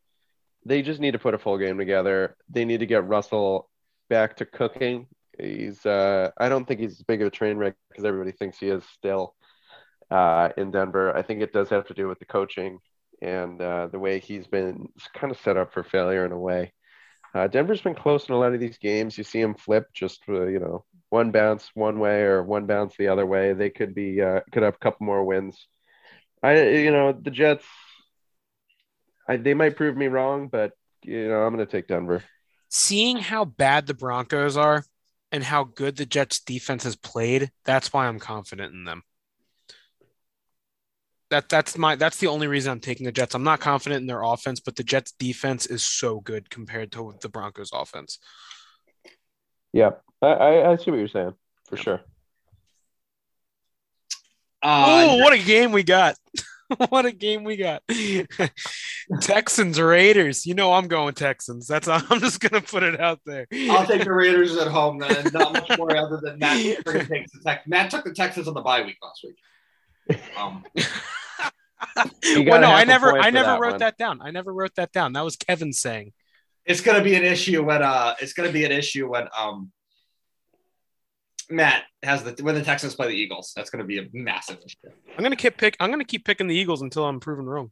They 0.66 0.82
just 0.82 1.00
need 1.00 1.12
to 1.12 1.18
put 1.18 1.34
a 1.34 1.38
full 1.38 1.56
game 1.56 1.78
together. 1.78 2.36
They 2.50 2.64
need 2.64 2.80
to 2.80 2.86
get 2.86 3.06
Russell 3.06 3.70
back 4.10 4.36
to 4.36 4.44
cooking. 4.44 5.06
He's, 5.38 5.84
uh, 5.86 6.30
I 6.36 6.50
don't 6.50 6.66
think 6.66 6.80
he's 6.80 6.92
as 6.92 7.02
big 7.02 7.22
of 7.22 7.28
a 7.28 7.30
train 7.30 7.56
wreck 7.56 7.74
because 7.88 8.04
everybody 8.04 8.32
thinks 8.32 8.58
he 8.58 8.68
is 8.68 8.84
still 8.98 9.34
uh, 10.10 10.50
in 10.56 10.70
Denver. 10.70 11.16
I 11.16 11.22
think 11.22 11.40
it 11.40 11.52
does 11.52 11.68
have 11.70 11.86
to 11.86 11.94
do 11.94 12.08
with 12.08 12.18
the 12.18 12.24
coaching 12.24 12.80
and 13.22 13.60
uh, 13.60 13.88
the 13.88 13.98
way 13.98 14.18
he's 14.18 14.46
been 14.46 14.88
kind 15.14 15.30
of 15.30 15.38
set 15.40 15.56
up 15.56 15.72
for 15.72 15.82
failure 15.82 16.24
in 16.24 16.32
a 16.32 16.38
way. 16.38 16.72
Uh, 17.34 17.46
Denver's 17.46 17.80
been 17.80 17.94
close 17.94 18.28
in 18.28 18.34
a 18.34 18.38
lot 18.38 18.54
of 18.54 18.60
these 18.60 18.78
games. 18.78 19.16
You 19.16 19.24
see 19.24 19.40
him 19.40 19.54
flip 19.54 19.86
just, 19.94 20.22
uh, 20.28 20.46
you 20.46 20.58
know, 20.58 20.84
one 21.10 21.30
bounce 21.30 21.70
one 21.74 21.98
way 21.98 22.22
or 22.22 22.42
one 22.42 22.66
bounce 22.66 22.96
the 22.96 23.08
other 23.08 23.26
way. 23.26 23.52
They 23.52 23.70
could 23.70 23.94
be, 23.94 24.20
uh, 24.20 24.40
could 24.50 24.62
have 24.62 24.74
a 24.74 24.78
couple 24.78 25.06
more 25.06 25.24
wins. 25.24 25.66
I, 26.42 26.60
you 26.60 26.90
know, 26.90 27.12
the 27.12 27.30
Jets, 27.30 27.64
I, 29.28 29.36
they 29.36 29.54
might 29.54 29.76
prove 29.76 29.96
me 29.96 30.08
wrong, 30.08 30.48
but, 30.48 30.72
you 31.02 31.28
know, 31.28 31.42
I'm 31.42 31.54
going 31.54 31.64
to 31.64 31.70
take 31.70 31.86
Denver. 31.86 32.24
Seeing 32.68 33.18
how 33.18 33.44
bad 33.44 33.86
the 33.86 33.94
Broncos 33.94 34.56
are 34.56 34.84
and 35.30 35.44
how 35.44 35.64
good 35.64 35.96
the 35.96 36.06
Jets 36.06 36.40
defense 36.40 36.84
has 36.84 36.96
played, 36.96 37.50
that's 37.64 37.92
why 37.92 38.06
I'm 38.06 38.18
confident 38.18 38.72
in 38.72 38.84
them. 38.84 39.02
That 41.30 41.48
that's 41.48 41.78
my 41.78 41.94
that's 41.94 42.18
the 42.18 42.26
only 42.26 42.48
reason 42.48 42.72
I'm 42.72 42.80
taking 42.80 43.06
the 43.06 43.12
Jets. 43.12 43.34
I'm 43.34 43.44
not 43.44 43.60
confident 43.60 44.00
in 44.00 44.06
their 44.06 44.22
offense, 44.22 44.58
but 44.58 44.74
the 44.74 44.82
Jets 44.82 45.12
defense 45.12 45.66
is 45.66 45.84
so 45.84 46.20
good 46.20 46.50
compared 46.50 46.90
to 46.92 47.14
the 47.20 47.28
Broncos 47.28 47.70
offense. 47.72 48.18
Yeah, 49.72 49.90
I, 50.20 50.26
I, 50.26 50.72
I 50.72 50.76
see 50.76 50.90
what 50.90 50.98
you're 50.98 51.08
saying 51.08 51.34
for 51.68 51.76
sure. 51.76 52.00
Uh, 54.62 55.08
oh, 55.08 55.16
what 55.22 55.32
a 55.32 55.38
game 55.38 55.70
we 55.72 55.84
got! 55.84 56.16
what 56.88 57.06
a 57.06 57.12
game 57.12 57.44
we 57.44 57.56
got! 57.56 57.82
Texans 59.20 59.80
Raiders. 59.80 60.46
You 60.46 60.54
know 60.54 60.72
I'm 60.72 60.88
going 60.88 61.14
Texans. 61.14 61.66
That's 61.66 61.88
I'm 61.88 62.20
just 62.20 62.40
gonna 62.40 62.60
put 62.60 62.82
it 62.82 63.00
out 63.00 63.20
there. 63.24 63.46
I'll 63.70 63.86
take 63.86 64.04
the 64.04 64.12
Raiders 64.12 64.56
at 64.56 64.68
home 64.68 64.98
then. 64.98 65.30
Not 65.32 65.52
much 65.52 65.70
more 65.78 65.96
other 65.96 66.20
than 66.22 66.38
Matt 66.38 66.84
takes 66.84 67.32
the 67.32 67.40
Tex- 67.44 67.66
Matt 67.66 67.90
took 67.90 68.04
the 68.04 68.12
Texans 68.12 68.48
on 68.48 68.54
the 68.54 68.62
bye 68.62 68.82
week 68.82 68.96
last 69.02 69.20
week. 69.24 69.36
Um, 70.36 70.64
well, 72.36 72.60
no, 72.60 72.70
I 72.70 72.84
never, 72.84 73.18
I 73.18 73.30
never 73.30 73.52
that 73.52 73.60
wrote 73.60 73.70
one. 73.72 73.78
that 73.80 73.98
down. 73.98 74.20
I 74.22 74.30
never 74.30 74.52
wrote 74.52 74.74
that 74.76 74.92
down. 74.92 75.12
That 75.14 75.24
was 75.24 75.36
Kevin 75.36 75.72
saying. 75.72 76.12
it's 76.64 76.80
gonna 76.80 77.02
be 77.02 77.14
an 77.14 77.24
issue 77.24 77.62
when 77.64 77.82
uh 77.82 78.14
it's 78.20 78.32
gonna 78.32 78.52
be 78.52 78.64
an 78.64 78.72
issue 78.72 79.08
when 79.08 79.28
um 79.36 79.72
Matt 81.48 81.84
has 82.02 82.22
the 82.22 82.42
when 82.42 82.54
the 82.54 82.62
Texans 82.62 82.94
play 82.94 83.08
the 83.08 83.14
Eagles. 83.14 83.52
That's 83.56 83.70
gonna 83.70 83.84
be 83.84 83.98
a 83.98 84.06
massive 84.12 84.58
issue. 84.64 84.94
I'm 85.16 85.22
gonna 85.22 85.36
keep 85.36 85.56
pick. 85.56 85.76
I'm 85.80 85.90
gonna 85.90 86.04
keep 86.04 86.24
picking 86.24 86.46
the 86.46 86.54
Eagles 86.54 86.82
until 86.82 87.04
I'm 87.04 87.18
proven 87.20 87.46
wrong. 87.46 87.70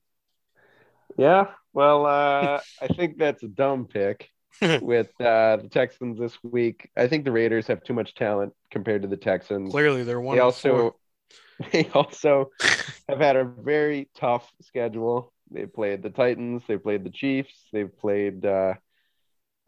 Yeah, 1.16 1.46
well, 1.72 2.06
uh, 2.06 2.60
I 2.82 2.86
think 2.88 3.18
that's 3.18 3.42
a 3.42 3.48
dumb 3.48 3.86
pick 3.86 4.28
with 4.80 5.08
uh, 5.20 5.56
the 5.56 5.68
Texans 5.70 6.18
this 6.18 6.36
week. 6.42 6.90
I 6.96 7.06
think 7.08 7.24
the 7.24 7.32
Raiders 7.32 7.66
have 7.68 7.82
too 7.84 7.94
much 7.94 8.14
talent 8.14 8.52
compared 8.70 9.02
to 9.02 9.08
the 9.08 9.16
Texans. 9.16 9.70
Clearly, 9.70 10.02
they're 10.02 10.20
one. 10.20 10.36
They 10.36 10.42
and 10.42 10.54
four. 10.54 10.94
they 11.72 11.88
also 11.94 12.50
have 13.08 13.18
had 13.18 13.36
a 13.36 13.44
very 13.44 14.08
tough 14.16 14.50
schedule. 14.62 15.32
They 15.50 15.66
played 15.66 16.02
the 16.02 16.10
Titans, 16.10 16.62
they 16.68 16.76
played 16.76 17.04
the 17.04 17.10
Chiefs, 17.10 17.54
they've 17.72 17.96
played 17.98 18.44
uh, 18.44 18.74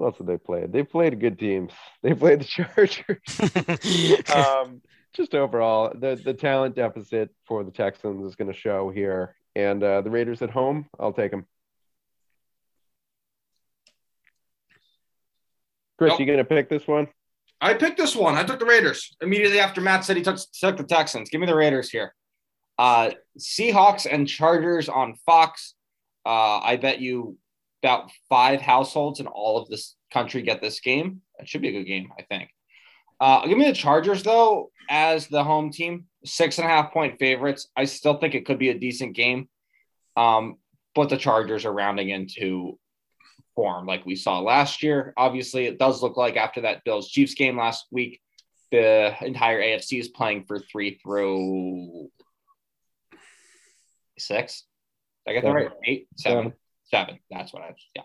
what 0.01 0.07
else 0.07 0.19
have 0.19 0.27
they 0.27 0.39
played? 0.39 0.73
They 0.73 0.83
played 0.83 1.21
good 1.21 1.39
teams. 1.39 1.73
They 2.03 2.15
played 2.15 2.41
the 2.41 2.45
Chargers. 2.47 4.31
um, 4.35 4.81
just 5.13 5.35
overall, 5.35 5.93
the 5.95 6.19
the 6.25 6.33
talent 6.33 6.77
deficit 6.77 7.29
for 7.47 7.63
the 7.63 7.71
Texans 7.71 8.25
is 8.25 8.37
going 8.37 8.51
to 8.51 8.59
show 8.59 8.89
here, 8.89 9.37
and 9.55 9.83
uh, 9.83 10.01
the 10.01 10.09
Raiders 10.09 10.41
at 10.41 10.49
home, 10.49 10.87
I'll 10.99 11.13
take 11.13 11.31
them. 11.31 11.47
Chris, 15.99 16.13
Nope. 16.13 16.21
you 16.21 16.27
going 16.27 16.39
to 16.39 16.45
pick 16.47 16.71
this 16.71 16.87
one? 16.89 17.09
I 17.61 17.75
picked 17.75 17.99
this 17.99 18.17
one. 18.17 18.37
I 18.37 18.45
took 18.45 18.59
the 18.59 18.67
Raiders 18.67 19.15
immediately 19.21 19.61
after 19.61 19.81
Matt 19.81 20.05
said 20.05 20.17
he 20.17 20.23
took, 20.23 20.39
took 20.59 20.77
the 20.77 20.85
Texans. 20.85 21.29
Give 21.29 21.41
me 21.41 21.47
the 21.47 21.55
Raiders 21.55 21.91
here. 21.91 22.15
Uh, 22.79 23.11
Seahawks 23.39 24.07
and 24.11 24.27
Chargers 24.27 24.89
on 24.89 25.15
Fox. 25.27 25.75
Uh, 26.25 26.59
I 26.61 26.77
bet 26.77 27.01
you 27.01 27.37
about 27.83 28.11
five 28.29 28.61
households 28.61 29.21
in 29.21 29.27
all 29.27 29.59
of 29.59 29.69
this 29.69 29.97
country 30.13 30.43
get 30.43 30.61
this 30.61 30.81
game. 30.81 31.21
It 31.39 31.49
should 31.49 31.63
be 31.63 31.69
a 31.69 31.73
good 31.73 31.85
game, 31.85 32.11
I 32.19 32.23
think. 32.23 32.51
Uh, 33.21 33.47
give 33.47 33.59
me 33.59 33.67
the 33.67 33.75
Chargers 33.75 34.23
though 34.23 34.71
as 34.89 35.29
the 35.29 35.45
home 35.45 35.71
team, 35.71 36.07
six 36.25 36.59
and 36.59 36.67
a 36.67 36.71
half 36.71 36.93
point 36.93 37.19
favorites. 37.19 37.69
I 37.77 37.85
still 37.85 38.17
think 38.17 38.35
it 38.35 38.47
could 38.47 38.59
be 38.59 38.71
a 38.71 38.79
decent 38.79 39.15
game, 39.15 39.49
um, 40.17 40.57
but 40.95 41.11
the 41.11 41.19
Chargers 41.19 41.67
are 41.67 41.73
rounding 41.73 42.09
into 42.09 42.79
form 43.61 43.85
like 43.85 44.07
we 44.07 44.17
saw 44.17 44.39
last 44.41 44.83
year. 44.83 45.13
Obviously, 45.19 45.67
it 45.67 45.79
does 45.79 46.03
look 46.03 46.17
like 46.17 46.37
after 46.37 46.63
that 46.63 46.83
Bills 46.83 47.11
Chiefs 47.11 47.35
game 47.35 47.59
last 47.59 47.85
week, 47.91 48.19
the 48.71 49.15
entire 49.21 49.61
AFC 49.61 50.01
is 50.01 50.09
playing 50.09 50.45
for 50.49 50.59
three 50.59 50.99
through 51.03 52.11
six. 54.19 54.65
Did 55.27 55.33
I 55.33 55.35
get 55.35 55.43
that 55.43 55.49
Seven. 55.49 55.63
right? 55.63 55.73
Eight, 55.85 56.09
seven, 56.17 56.53
seven. 56.85 57.19
That's 57.31 57.53
what 57.53 57.63
I. 57.63 57.75
Yeah. 57.95 58.03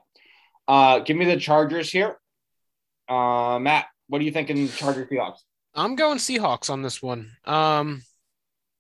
Uh, 0.68 1.00
give 1.00 1.16
me 1.16 1.24
the 1.24 1.38
Chargers 1.38 1.90
here. 1.90 2.18
Uh, 3.08 3.58
Matt, 3.60 3.86
what 4.10 4.20
are 4.20 4.26
you 4.26 4.32
thinking? 4.32 4.68
Chargers 4.68 5.08
Seahawks. 5.08 5.40
I'm 5.74 5.96
going 5.96 6.18
Seahawks 6.18 6.70
on 6.70 6.82
this 6.82 7.02
one. 7.02 7.32
Um, 7.46 8.02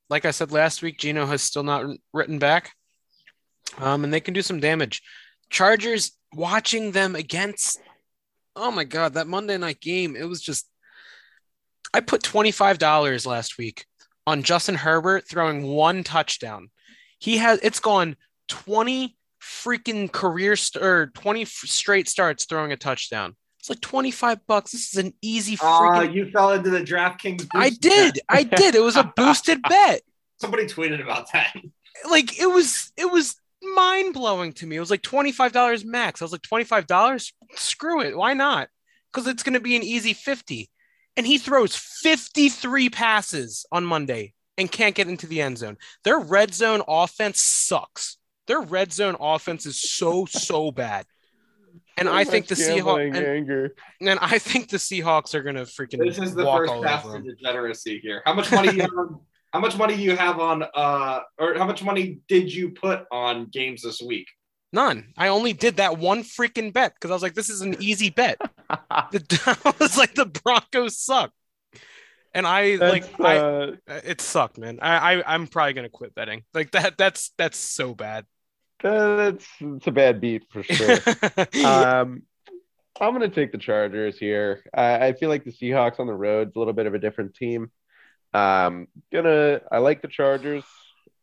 like 0.09 0.25
I 0.25 0.31
said 0.31 0.51
last 0.51 0.81
week, 0.81 0.99
Geno 0.99 1.25
has 1.25 1.41
still 1.41 1.63
not 1.63 1.85
written 2.11 2.37
back, 2.37 2.73
um, 3.77 4.03
and 4.03 4.13
they 4.13 4.19
can 4.19 4.33
do 4.33 4.41
some 4.41 4.59
damage. 4.59 5.03
Chargers 5.49 6.11
watching 6.35 6.91
them 6.91 7.15
against. 7.15 7.79
Oh 8.55 8.71
my 8.71 8.83
God, 8.83 9.13
that 9.15 9.27
Monday 9.27 9.57
night 9.57 9.81
game! 9.81 10.15
It 10.15 10.27
was 10.27 10.41
just. 10.41 10.67
I 11.93 12.01
put 12.01 12.23
twenty 12.23 12.51
five 12.51 12.77
dollars 12.77 13.25
last 13.25 13.57
week 13.57 13.85
on 14.27 14.43
Justin 14.43 14.75
Herbert 14.75 15.27
throwing 15.29 15.63
one 15.63 16.03
touchdown. 16.03 16.69
He 17.19 17.37
has 17.37 17.59
it's 17.63 17.79
gone 17.79 18.15
twenty 18.47 19.17
freaking 19.41 20.11
career 20.11 20.55
st- 20.55 20.83
or 20.83 21.07
twenty 21.07 21.43
f- 21.43 21.49
straight 21.49 22.09
starts 22.09 22.45
throwing 22.45 22.71
a 22.71 22.77
touchdown. 22.77 23.35
It's 23.59 23.69
like 23.69 23.81
twenty 23.81 24.11
five 24.11 24.45
bucks. 24.47 24.71
This 24.71 24.93
is 24.93 25.03
an 25.03 25.13
easy 25.21 25.55
freaking 25.57 25.97
Uh, 25.97 26.11
you 26.11 26.29
fell 26.31 26.51
into 26.51 26.69
the 26.69 26.81
DraftKings. 26.81 27.47
I 27.53 27.69
did. 27.69 28.19
I 28.29 28.43
did. 28.43 28.75
It 28.75 28.83
was 28.83 28.95
a 28.95 29.11
boosted 29.15 29.61
bet. 29.69 30.01
Somebody 30.39 30.65
tweeted 30.65 31.01
about 31.01 31.31
that. 31.33 31.53
Like 32.09 32.39
it 32.39 32.47
was 32.47 32.91
it 32.97 33.09
was 33.11 33.35
mind 33.73 34.13
blowing 34.13 34.53
to 34.53 34.67
me. 34.67 34.75
It 34.75 34.79
was 34.81 34.91
like 34.91 35.01
$25 35.01 35.85
max. 35.85 36.21
I 36.21 36.25
was 36.25 36.31
like 36.31 36.41
$25? 36.41 37.31
Screw 37.55 38.01
it. 38.01 38.17
Why 38.17 38.33
not? 38.33 38.69
Because 39.11 39.27
it's 39.27 39.43
gonna 39.43 39.59
be 39.59 39.75
an 39.75 39.83
easy 39.83 40.13
50. 40.13 40.69
and 41.17 41.25
he 41.25 41.37
throws 41.37 41.73
53 41.77 42.89
passes 42.89 43.65
on 43.71 43.85
Monday 43.85 44.33
and 44.57 44.69
can't 44.69 44.95
get 44.95 45.07
into 45.07 45.25
the 45.27 45.41
end 45.41 45.57
zone. 45.57 45.77
Their 46.03 46.19
red 46.19 46.53
zone 46.53 46.81
offense 46.87 47.41
sucks. 47.41 48.17
Their 48.47 48.59
red 48.59 48.91
zone 48.91 49.15
offense 49.19 49.65
is 49.65 49.79
so 49.81 50.25
so 50.25 50.71
bad. 50.71 51.05
And 51.97 52.07
So 52.09 52.13
I 52.13 52.25
think 52.25 52.47
the 52.47 52.55
Seahawks 52.55 53.07
and, 53.15 53.25
anger. 53.25 53.75
and 54.01 54.19
I 54.21 54.37
think 54.39 54.69
the 54.69 54.77
Seahawks 54.77 55.33
are 55.33 55.41
gonna 55.41 55.61
freaking 55.63 55.99
This 56.05 56.19
is 56.19 56.35
the 56.35 56.43
walk 56.45 56.59
first 56.63 56.73
all 56.73 56.83
pass 56.83 57.05
over 57.05 57.13
to 57.21 57.29
'em. 57.29 57.35
degeneracy 57.35 57.99
here. 57.99 58.21
How 58.25 58.33
much 58.33 58.51
money 58.51 58.73
you 58.75 58.81
have 58.87 58.91
on, 58.97 59.21
how 59.55 59.61
much 59.61 59.77
money 59.77 59.95
do 59.95 60.01
you 60.01 60.17
have 60.17 60.37
on 60.37 60.65
uh 60.75 61.21
or 61.37 61.57
how 61.57 61.65
much 61.65 61.81
money 61.81 62.19
did 62.27 62.53
you 62.53 62.71
put 62.71 63.05
on 63.09 63.45
games 63.45 63.81
this 63.81 64.01
week? 64.01 64.27
None. 64.73 65.13
I 65.17 65.29
only 65.29 65.53
did 65.53 65.77
that 65.77 65.97
one 65.97 66.23
freaking 66.23 66.73
bet 66.73 66.93
because 66.93 67.09
I 67.09 67.13
was 67.13 67.23
like, 67.23 67.35
this 67.35 67.49
is 67.49 67.61
an 67.61 67.77
easy 67.79 68.09
bet. 68.09 68.37
The, 69.11 69.57
I 69.63 69.73
was 69.79 69.97
like, 69.97 70.15
the 70.15 70.25
Broncos 70.25 70.97
suck. 70.97 71.31
And 72.33 72.45
I 72.45 72.75
That's, 72.75 72.91
like 72.91 73.19
I 73.21 73.37
uh, 73.37 73.71
it 73.87 74.19
sucked, 74.19 74.57
man. 74.57 74.79
I, 74.81 75.19
I 75.19 75.33
I'm 75.33 75.47
probably 75.47 75.73
gonna 75.73 75.87
quit 75.87 76.13
betting. 76.15 76.43
Like 76.53 76.71
that 76.71 76.97
that's 76.97 77.31
that's 77.37 77.57
so 77.57 77.93
bad. 77.93 78.25
that's 78.81 79.47
it's 79.61 79.87
a 79.87 79.91
bad 79.91 80.19
beat 80.19 80.43
for 80.51 80.63
sure. 80.63 80.97
um, 81.65 82.23
I'm 82.99 83.13
gonna 83.13 83.29
take 83.29 83.53
the 83.53 83.57
Chargers 83.57 84.17
here. 84.17 84.63
I, 84.73 85.07
I 85.07 85.13
feel 85.13 85.29
like 85.29 85.45
the 85.45 85.53
Seahawks 85.53 85.99
on 86.01 86.07
the 86.07 86.13
road 86.13 86.49
is 86.49 86.55
a 86.55 86.59
little 86.59 86.73
bit 86.73 86.87
of 86.87 86.93
a 86.93 86.99
different 86.99 87.35
team. 87.35 87.71
Um, 88.33 88.87
gonna 89.13 89.61
I 89.71 89.77
like 89.77 90.01
the 90.01 90.07
Chargers 90.07 90.63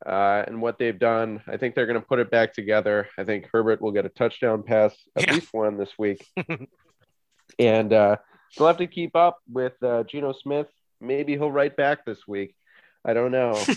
uh, 0.07 0.45
and 0.47 0.63
what 0.63 0.79
they've 0.79 0.99
done. 0.99 1.43
I 1.47 1.57
think 1.59 1.75
they're 1.75 1.87
gonna 1.87 2.01
put 2.01 2.19
it 2.19 2.31
back 2.31 2.55
together. 2.55 3.09
I 3.19 3.25
think 3.25 3.49
Herbert 3.53 3.81
will 3.83 3.93
get 3.93 4.07
a 4.07 4.09
touchdown 4.11 4.63
pass, 4.63 4.95
at 5.17 5.27
Yeah. 5.27 5.35
least 5.35 5.53
one 5.53 5.77
this 5.77 5.91
week, 5.99 6.27
and 7.59 7.93
uh, 7.93 8.17
they'll 8.57 8.67
have 8.67 8.79
to 8.79 8.87
keep 8.87 9.15
up 9.15 9.39
with 9.51 9.75
uh, 9.83 10.05
Geno 10.05 10.33
Smith. 10.33 10.69
Maybe 11.01 11.33
he'll 11.33 11.51
write 11.53 11.77
back 11.77 12.05
this 12.05 12.27
week. 12.27 12.55
I 13.05 13.13
don't 13.15 13.33
know. 13.33 13.53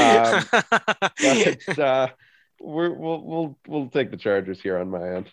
Um, 0.00 0.44
but 0.50 1.78
uh, 1.78 2.08
we're, 2.60 2.90
we'll 2.92 3.22
we'll 3.22 3.58
we'll 3.66 3.88
take 3.88 4.10
the 4.10 4.16
Chargers 4.16 4.60
here 4.60 4.78
on 4.78 4.90
my 4.90 5.16
end. 5.16 5.30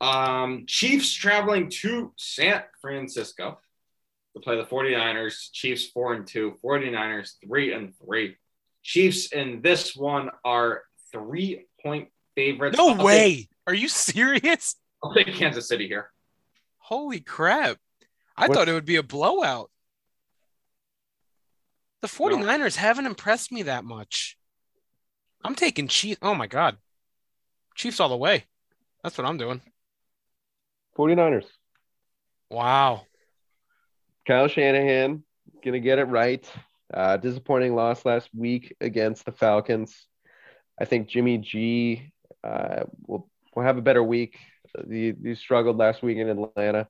Um, 0.00 0.64
Chiefs 0.66 1.12
traveling 1.12 1.68
to 1.82 2.12
San 2.16 2.62
Francisco 2.80 3.58
to 4.34 4.40
play 4.40 4.56
the 4.56 4.64
49ers. 4.64 5.50
Chiefs 5.52 5.88
4 5.88 6.14
and 6.14 6.26
2, 6.26 6.56
49ers 6.64 7.32
3 7.46 7.72
and 7.72 7.94
3. 8.04 8.36
Chiefs 8.82 9.32
in 9.32 9.60
this 9.62 9.94
one 9.96 10.30
are 10.44 10.82
three 11.12 11.66
point 11.82 12.08
favorites. 12.34 12.78
no 12.78 12.90
I'll 12.90 12.96
take- 12.96 13.04
way. 13.06 13.48
Are 13.66 13.74
you 13.74 13.88
serious? 13.88 14.76
I'll 15.02 15.12
take 15.14 15.32
Kansas 15.34 15.68
City 15.68 15.86
here. 15.88 16.10
Holy 16.78 17.20
crap. 17.20 17.78
I 18.36 18.46
What's- 18.46 18.56
thought 18.58 18.68
it 18.68 18.72
would 18.72 18.84
be 18.86 18.96
a 18.96 19.02
blowout. 19.02 19.70
The 22.02 22.08
49ers 22.08 22.76
haven't 22.76 23.06
impressed 23.06 23.52
me 23.52 23.62
that 23.64 23.84
much. 23.84 24.38
I'm 25.44 25.54
taking 25.54 25.88
Chiefs. 25.88 26.18
Oh 26.22 26.34
my 26.34 26.46
God. 26.46 26.78
Chiefs 27.74 28.00
all 28.00 28.08
the 28.08 28.16
way. 28.16 28.44
That's 29.02 29.16
what 29.18 29.26
I'm 29.26 29.36
doing. 29.38 29.60
49ers. 30.96 31.44
Wow. 32.50 33.06
Kyle 34.30 34.46
Shanahan 34.46 35.24
gonna 35.64 35.80
get 35.80 35.98
it 35.98 36.04
right. 36.04 36.48
Uh, 36.94 37.16
disappointing 37.16 37.74
loss 37.74 38.04
last 38.04 38.28
week 38.32 38.76
against 38.80 39.24
the 39.24 39.32
Falcons. 39.32 40.06
I 40.80 40.84
think 40.84 41.08
Jimmy 41.08 41.38
G 41.38 42.12
uh, 42.44 42.84
will 43.08 43.28
will 43.56 43.64
have 43.64 43.76
a 43.76 43.82
better 43.82 44.04
week. 44.04 44.38
He, 44.88 45.14
he 45.20 45.34
struggled 45.34 45.78
last 45.78 46.00
week 46.04 46.18
in 46.18 46.28
Atlanta. 46.28 46.86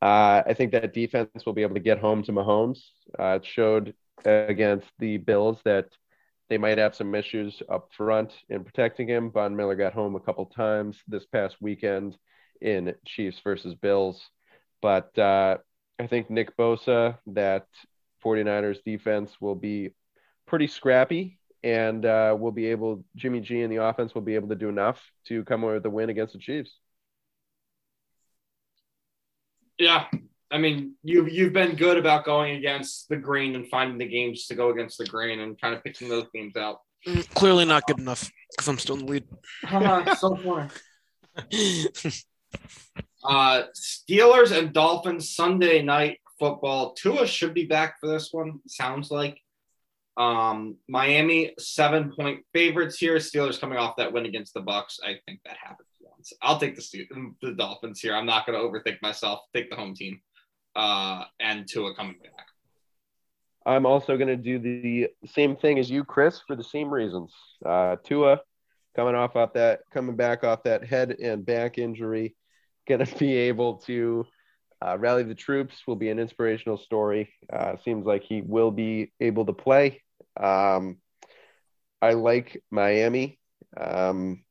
Uh, 0.00 0.44
I 0.46 0.54
think 0.54 0.72
that 0.72 0.94
defense 0.94 1.44
will 1.44 1.52
be 1.52 1.60
able 1.60 1.74
to 1.74 1.80
get 1.80 1.98
home 1.98 2.22
to 2.22 2.32
Mahomes. 2.32 2.78
Uh, 3.18 3.38
it 3.38 3.44
showed 3.44 3.92
against 4.24 4.88
the 4.98 5.18
Bills 5.18 5.58
that 5.66 5.88
they 6.48 6.56
might 6.56 6.78
have 6.78 6.94
some 6.94 7.14
issues 7.14 7.62
up 7.68 7.90
front 7.94 8.32
in 8.48 8.64
protecting 8.64 9.08
him. 9.08 9.30
Von 9.30 9.54
Miller 9.54 9.76
got 9.76 9.92
home 9.92 10.16
a 10.16 10.20
couple 10.20 10.46
times 10.46 10.96
this 11.06 11.26
past 11.26 11.56
weekend 11.60 12.16
in 12.62 12.94
Chiefs 13.04 13.40
versus 13.44 13.74
Bills. 13.74 14.26
But 14.80 15.16
uh, 15.18 15.58
I 15.98 16.06
think 16.06 16.30
Nick 16.30 16.56
Bosa, 16.56 17.18
that 17.28 17.66
49ers 18.24 18.82
defense 18.84 19.36
will 19.40 19.54
be 19.54 19.90
pretty 20.46 20.66
scrappy 20.66 21.38
and 21.62 22.04
uh, 22.04 22.36
will 22.38 22.52
be 22.52 22.66
able, 22.66 23.04
Jimmy 23.16 23.40
G 23.40 23.62
and 23.62 23.72
the 23.72 23.84
offense 23.84 24.14
will 24.14 24.22
be 24.22 24.34
able 24.34 24.48
to 24.48 24.54
do 24.54 24.68
enough 24.68 25.00
to 25.26 25.44
come 25.44 25.62
away 25.62 25.74
with 25.74 25.82
the 25.82 25.90
win 25.90 26.10
against 26.10 26.32
the 26.32 26.38
Chiefs. 26.40 26.76
Yeah. 29.78 30.06
I 30.50 30.58
mean, 30.58 30.94
you've 31.02 31.30
you've 31.32 31.54
been 31.54 31.76
good 31.76 31.96
about 31.96 32.26
going 32.26 32.56
against 32.56 33.08
the 33.08 33.16
grain 33.16 33.54
and 33.56 33.66
finding 33.68 33.96
the 33.96 34.06
games 34.06 34.46
to 34.46 34.54
go 34.54 34.68
against 34.68 34.98
the 34.98 35.06
grain 35.06 35.40
and 35.40 35.58
kind 35.58 35.74
of 35.74 35.82
picking 35.82 36.10
those 36.10 36.26
games 36.34 36.56
out. 36.56 36.80
Mm, 37.06 37.26
Clearly 37.34 37.64
not 37.64 37.86
good 37.86 37.98
enough 37.98 38.30
because 38.50 38.68
I'm 38.68 38.78
still 38.78 38.96
in 38.96 39.06
the 39.06 39.12
lead 39.12 39.24
Haha, 39.64 40.14
so 40.14 40.36
funny. 40.36 40.68
Uh, 43.24 43.64
Steelers 43.74 44.56
and 44.56 44.72
Dolphins 44.72 45.30
Sunday 45.34 45.82
night 45.82 46.18
football. 46.38 46.92
Tua 46.94 47.26
should 47.26 47.54
be 47.54 47.66
back 47.66 48.00
for 48.00 48.08
this 48.08 48.32
one. 48.32 48.60
Sounds 48.66 49.10
like. 49.10 49.38
Um, 50.18 50.76
Miami 50.88 51.54
seven 51.58 52.12
point 52.14 52.44
favorites 52.52 52.98
here. 52.98 53.16
Steelers 53.16 53.58
coming 53.58 53.78
off 53.78 53.96
that 53.96 54.12
win 54.12 54.26
against 54.26 54.52
the 54.52 54.60
Bucks. 54.60 55.00
I 55.02 55.16
think 55.26 55.40
that 55.46 55.56
happens 55.56 55.88
once. 56.00 56.34
I'll 56.42 56.58
take 56.58 56.76
the 56.76 56.82
Ste- 56.82 57.10
the 57.40 57.52
Dolphins 57.52 58.00
here. 58.00 58.14
I'm 58.14 58.26
not 58.26 58.44
going 58.44 58.58
to 58.58 58.64
overthink 58.64 59.00
myself. 59.00 59.40
Take 59.54 59.70
the 59.70 59.76
home 59.76 59.94
team. 59.94 60.20
Uh, 60.76 61.24
and 61.40 61.66
Tua 61.66 61.94
coming 61.94 62.16
back. 62.22 62.46
I'm 63.64 63.86
also 63.86 64.16
going 64.16 64.28
to 64.28 64.36
do 64.36 64.58
the 64.58 65.08
same 65.26 65.56
thing 65.56 65.78
as 65.78 65.90
you, 65.90 66.04
Chris, 66.04 66.40
for 66.46 66.56
the 66.56 66.64
same 66.64 66.92
reasons. 66.92 67.32
Uh, 67.64 67.96
Tua 68.04 68.40
coming 68.94 69.14
off 69.14 69.36
off 69.36 69.54
that, 69.54 69.80
coming 69.92 70.16
back 70.16 70.44
off 70.44 70.64
that 70.64 70.84
head 70.84 71.16
and 71.22 71.46
back 71.46 71.78
injury, 71.78 72.34
going 72.88 73.04
to 73.04 73.18
be 73.18 73.34
able 73.34 73.76
to 73.78 74.26
uh, 74.84 74.98
rally 74.98 75.22
the 75.22 75.34
troops. 75.34 75.86
Will 75.86 75.96
be 75.96 76.10
an 76.10 76.18
inspirational 76.18 76.78
story. 76.78 77.32
Uh, 77.52 77.76
seems 77.84 78.06
like 78.06 78.24
he 78.24 78.42
will 78.42 78.70
be 78.70 79.12
able 79.20 79.46
to 79.46 79.52
play. 79.52 80.02
Um, 80.38 80.98
I 82.00 82.14
like 82.14 82.62
Miami 82.70 83.38
um, 83.76 84.42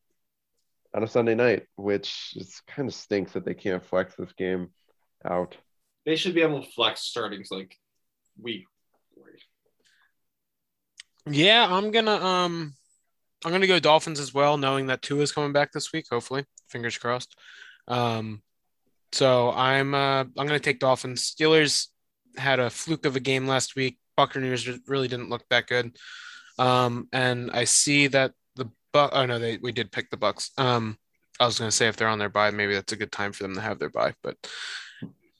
on 0.93 1.03
a 1.03 1.07
Sunday 1.07 1.35
night, 1.35 1.67
which 1.75 2.33
is 2.35 2.61
kind 2.67 2.87
of 2.87 2.95
stinks 2.95 3.33
that 3.33 3.45
they 3.45 3.53
can't 3.53 3.85
flex 3.85 4.15
this 4.15 4.31
game 4.33 4.69
out. 5.25 5.57
They 6.05 6.15
should 6.15 6.33
be 6.33 6.41
able 6.41 6.63
to 6.63 6.71
flex 6.71 7.01
startings 7.01 7.49
like 7.51 7.75
week. 8.41 8.65
yeah, 11.29 11.67
I'm 11.69 11.91
gonna 11.91 12.15
um 12.15 12.73
I'm 13.45 13.51
gonna 13.51 13.67
go 13.67 13.79
Dolphins 13.79 14.19
as 14.19 14.33
well, 14.33 14.57
knowing 14.57 14.87
that 14.87 15.01
Tua 15.01 15.21
is 15.21 15.31
coming 15.31 15.53
back 15.53 15.71
this 15.71 15.91
week, 15.91 16.05
hopefully. 16.09 16.45
Fingers 16.69 16.97
crossed. 16.97 17.35
Um 17.87 18.41
so 19.11 19.51
I'm 19.51 19.93
uh 19.93 20.21
I'm 20.21 20.33
gonna 20.33 20.59
take 20.59 20.79
Dolphins. 20.79 21.33
Steelers 21.33 21.87
had 22.37 22.59
a 22.59 22.69
fluke 22.69 23.05
of 23.05 23.15
a 23.15 23.19
game 23.19 23.47
last 23.47 23.75
week. 23.75 23.97
Buccaneers 24.15 24.69
really 24.87 25.07
didn't 25.07 25.29
look 25.29 25.43
that 25.49 25.67
good. 25.67 25.95
Um 26.57 27.07
and 27.11 27.51
I 27.51 27.65
see 27.65 28.07
that 28.07 28.33
the 28.55 28.69
Buck 28.93 29.11
oh 29.13 29.25
no, 29.25 29.39
they 29.39 29.57
we 29.57 29.71
did 29.71 29.91
pick 29.91 30.09
the 30.09 30.17
Bucks. 30.17 30.51
Um 30.57 30.97
I 31.39 31.45
was 31.45 31.59
gonna 31.59 31.71
say 31.71 31.87
if 31.87 31.95
they're 31.97 32.07
on 32.07 32.19
their 32.19 32.29
bye, 32.29 32.51
maybe 32.51 32.73
that's 32.73 32.93
a 32.93 32.97
good 32.97 33.11
time 33.11 33.31
for 33.33 33.43
them 33.43 33.55
to 33.55 33.61
have 33.61 33.79
their 33.79 33.89
bye, 33.89 34.13
but 34.23 34.37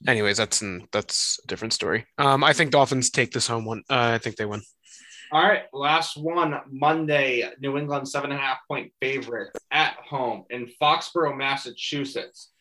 anyways, 0.08 0.38
that's 0.38 0.62
an, 0.62 0.88
that's 0.92 1.40
a 1.44 1.48
different 1.48 1.74
story. 1.74 2.06
Um 2.18 2.44
I 2.44 2.54
think 2.54 2.72
Dolphins 2.72 3.10
take 3.10 3.32
this 3.32 3.48
home 3.48 3.66
one. 3.66 3.84
Uh, 3.90 4.12
I 4.16 4.18
think 4.18 4.36
they 4.36 4.46
win. 4.46 4.62
All 5.34 5.42
right, 5.42 5.64
last 5.72 6.18
one 6.18 6.60
Monday. 6.70 7.50
New 7.62 7.78
England 7.78 8.10
seven 8.10 8.32
and 8.32 8.40
a 8.40 8.44
half 8.44 8.58
point 8.68 8.92
favorites 9.00 9.58
at 9.72 9.94
home 9.94 10.44
in 10.50 10.70
Foxborough, 10.82 11.38
Massachusetts. 11.38 12.52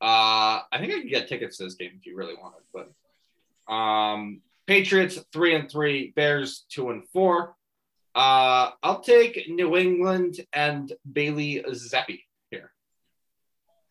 Uh, 0.00 0.64
I 0.72 0.78
think 0.78 0.94
I 0.94 1.00
could 1.00 1.10
get 1.10 1.28
tickets 1.28 1.58
to 1.58 1.64
this 1.64 1.74
game 1.74 1.90
if 1.98 2.06
you 2.06 2.16
really 2.16 2.32
wanted, 2.34 2.62
but 2.72 3.72
um, 3.72 4.40
Patriots 4.66 5.18
three 5.34 5.54
and 5.54 5.70
three, 5.70 6.14
Bears 6.16 6.64
two 6.70 6.88
and 6.88 7.06
four. 7.12 7.54
Uh, 8.14 8.70
I'll 8.82 9.00
take 9.00 9.46
New 9.50 9.76
England 9.76 10.40
and 10.54 10.90
Bailey 11.12 11.62
Zappe 11.68 12.22
here. 12.50 12.72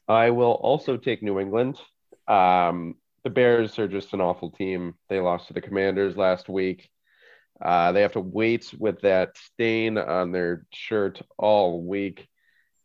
I 0.08 0.32
will 0.32 0.54
also 0.54 0.98
take 0.98 1.22
New 1.22 1.40
England. 1.40 1.80
Um, 2.28 2.96
the 3.24 3.30
Bears 3.30 3.78
are 3.78 3.88
just 3.88 4.14
an 4.14 4.22
awful 4.22 4.50
team. 4.50 4.96
They 5.08 5.20
lost 5.20 5.50
to 5.50 5.54
the 5.54 5.62
Commanders 5.62 6.18
last 6.18 6.50
week. 6.50 6.90
Uh, 7.62 7.92
they 7.92 8.02
have 8.02 8.14
to 8.14 8.20
wait 8.22 8.74
with 8.78 9.02
that 9.02 9.36
stain 9.38 9.98
on 9.98 10.32
their 10.32 10.66
shirt 10.72 11.22
all 11.38 11.82
week. 11.82 12.28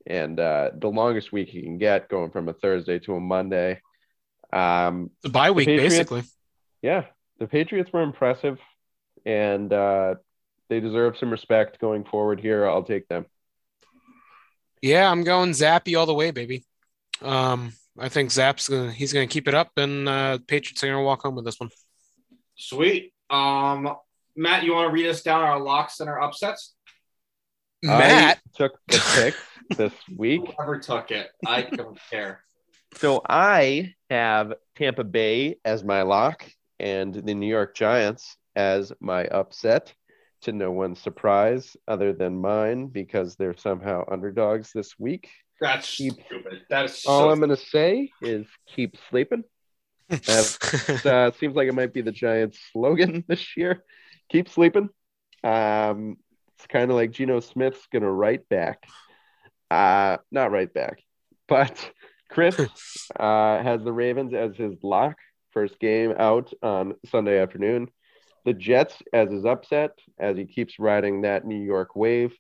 And 0.07 0.39
uh, 0.41 0.71
the 0.77 0.89
longest 0.89 1.31
week 1.33 1.53
you 1.55 1.63
can 1.63 1.79
get 1.79 2.09
going 2.09 2.31
from 2.31 2.49
a 2.49 2.53
Thursday 2.53 2.99
to 3.01 3.15
a 3.15 3.21
Monday. 3.21 3.81
Um, 4.53 5.11
The 5.23 5.29
bye 5.29 5.51
week, 5.51 5.67
Patriots- 5.67 5.95
basically. 5.95 6.23
yeah, 6.83 7.05
the 7.39 7.47
Patriots 7.47 7.93
were 7.93 8.03
impressive 8.03 8.59
and 9.25 9.73
uh, 9.73 10.15
they 10.69 10.81
deserve 10.81 11.17
some 11.19 11.31
respect 11.31 11.79
going 11.81 12.05
forward 12.05 12.41
here. 12.41 12.67
I'll 12.67 12.83
take 12.83 13.07
them. 13.09 13.27
Yeah, 14.81 15.09
I'm 15.11 15.23
going 15.23 15.51
Zappe 15.51 15.97
all 15.97 16.07
the 16.07 16.15
way, 16.15 16.33
baby. 16.33 16.65
Um, 17.21 17.73
I 17.99 18.09
think 18.09 18.31
Zap's 18.33 18.69
gonna 18.69 18.91
he's 18.91 19.13
gonna 19.13 19.29
keep 19.29 19.47
it 19.47 19.55
up, 19.55 19.71
and 19.77 20.09
uh, 20.09 20.39
Patriots 20.49 20.83
are 20.83 20.89
gonna 20.89 21.05
walk 21.05 21.23
home 21.23 21.37
with 21.37 21.45
this 21.45 21.61
one. 21.61 21.71
Sweet. 22.57 23.13
Um, 23.31 23.95
Matt, 24.37 24.65
you 24.65 24.75
want 24.75 24.89
to 24.89 24.93
read 24.93 25.09
us 25.09 25.23
down 25.23 25.43
our 25.43 25.61
locks 25.61 26.01
and 26.01 26.09
our 26.09 26.21
upsets? 26.21 26.75
Matt, 27.83 28.39
I 28.39 28.57
took 28.57 28.73
the 28.89 29.03
pick 29.15 29.35
this 29.77 29.93
week. 30.17 30.43
Whoever 30.57 30.79
took 30.79 31.11
it, 31.11 31.29
I 31.47 31.63
don't 31.63 31.99
care. 32.11 32.43
So 32.97 33.23
I 33.29 33.95
have 34.11 34.55
Tampa 34.77 35.05
Bay 35.05 35.57
as 35.65 35.83
my 35.83 36.03
lock 36.03 36.45
and 36.79 37.15
the 37.15 37.35
New 37.35 37.47
York 37.49 37.75
Giants 37.75 38.37
as 38.55 38.93
my 39.01 39.25
upset. 39.27 39.93
To 40.43 40.53
no 40.53 40.73
one's 40.73 40.99
surprise, 41.01 41.77
other 41.87 42.13
than 42.13 42.41
mine, 42.41 42.89
because 42.89 43.37
they're 43.37 43.57
somehow 43.57 44.03
underdogs 44.11 44.73
this 44.75 44.99
week. 44.99 45.29
That's 45.61 45.95
Keep- 45.95 46.15
stupid. 46.27 46.63
That 46.69 46.87
is 46.87 47.05
All 47.07 47.21
so 47.23 47.31
I'm 47.31 47.39
gonna 47.39 47.57
say 47.57 48.11
is 48.21 48.47
keep 48.67 48.97
sleeping. 49.09 49.45
It 50.11 51.07
uh, 51.07 51.31
seems 51.39 51.55
like 51.55 51.69
it 51.69 51.75
might 51.75 51.95
be 51.95 52.01
the 52.03 52.11
Giants' 52.11 52.59
slogan 52.73 53.23
this 53.29 53.57
year. 53.57 53.85
Keep 54.31 54.49
sleeping. 54.49 54.89
Um, 55.45 56.17
it's 56.57 56.67
kind 56.67 56.91
of 56.91 56.97
like 56.97 57.11
Geno 57.11 57.41
Smith's 57.41 57.87
gonna 57.93 58.11
write 58.11 58.49
back. 58.49 58.85
Uh, 59.71 60.19
not 60.31 60.51
write 60.53 60.73
back, 60.75 61.03
but 61.49 61.91
Chris 62.31 62.57
uh, 63.19 63.63
has 63.63 63.83
the 63.83 63.93
Ravens 63.93 64.35
as 64.35 64.57
his 64.57 64.75
lock. 64.83 65.17
First 65.51 65.79
game 65.79 66.15
out 66.19 66.53
on 66.63 66.95
Sunday 67.07 67.39
afternoon. 67.39 67.89
The 68.45 68.55
Jets 68.55 68.97
as 69.13 69.31
his 69.31 69.45
upset 69.45 69.91
as 70.19 70.37
he 70.37 70.47
keeps 70.47 70.79
riding 70.79 71.23
that 71.23 71.45
New 71.47 71.63
York 71.63 71.95
wave. 71.95 72.33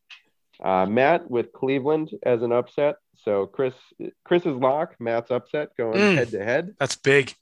Uh, 0.63 0.87
Matt 0.87 1.31
with 1.31 1.53
Cleveland 1.53 2.11
as 2.23 2.43
an 2.43 2.53
upset. 2.53 2.97
So 3.25 3.47
Chris, 3.47 3.75
Chris's 4.25 4.57
lock, 4.57 4.97
Matt's 4.99 5.31
upset 5.31 5.77
going 5.77 6.01
Mm. 6.01 6.15
head 6.17 6.31
to 6.33 6.45
head. 6.45 6.75
That's 6.79 6.97
big. 6.97 7.35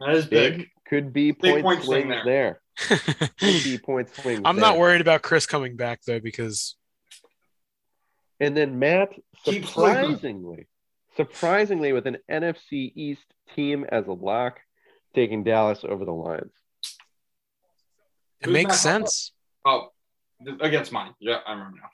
That 0.00 0.10
is 0.14 0.26
big. 0.26 0.58
Big 0.58 0.68
could 0.86 1.12
be 1.12 1.30
Big 1.30 1.40
point, 1.40 1.64
point 1.64 1.84
swing 1.84 2.02
swings 2.08 2.24
there. 2.24 2.60
Could 3.38 3.62
be 3.62 3.78
point 3.78 4.08
swings. 4.14 4.40
I'm 4.44 4.58
not 4.58 4.78
worried 4.78 5.00
about 5.02 5.22
Chris 5.22 5.44
coming 5.46 5.76
back 5.76 6.00
though 6.06 6.18
because 6.18 6.76
And 8.40 8.56
then 8.56 8.78
Matt, 8.78 9.10
surprisingly, 9.44 10.66
surprisingly, 11.16 11.92
with 11.92 12.06
an 12.06 12.16
NFC 12.30 12.90
East 12.96 13.24
team 13.54 13.84
as 13.90 14.06
a 14.06 14.12
lock, 14.12 14.60
taking 15.14 15.44
Dallas 15.44 15.84
over 15.84 16.04
the 16.04 16.12
Lions. 16.12 16.52
it 18.40 18.46
Who's 18.46 18.52
makes 18.54 18.68
Matt? 18.68 18.76
sense. 18.78 19.32
Oh, 19.66 19.88
against 20.60 20.90
mine. 20.90 21.12
Yeah, 21.20 21.38
I 21.46 21.52
remember 21.52 21.78
now. 21.82 21.90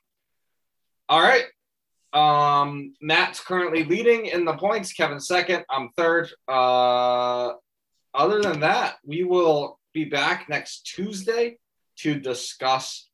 All 1.09 1.21
right. 1.21 1.45
Um, 2.13 2.95
Matt's 3.03 3.41
currently 3.41 3.85
leading 3.85 4.27
in 4.27 4.45
the 4.45 4.55
points. 4.55 4.93
Kevin 4.93 5.21
second. 5.21 5.65
I'm 5.69 5.91
third. 5.97 6.31
Uh, 6.49 7.55
other 8.17 8.41
than 8.41 8.61
that, 8.61 8.97
we 9.05 9.25
will 9.25 9.79
be 9.93 10.05
back 10.05 10.49
next 10.49 10.83
Tuesday 10.87 11.59
to 11.99 12.19
discuss 12.19 13.09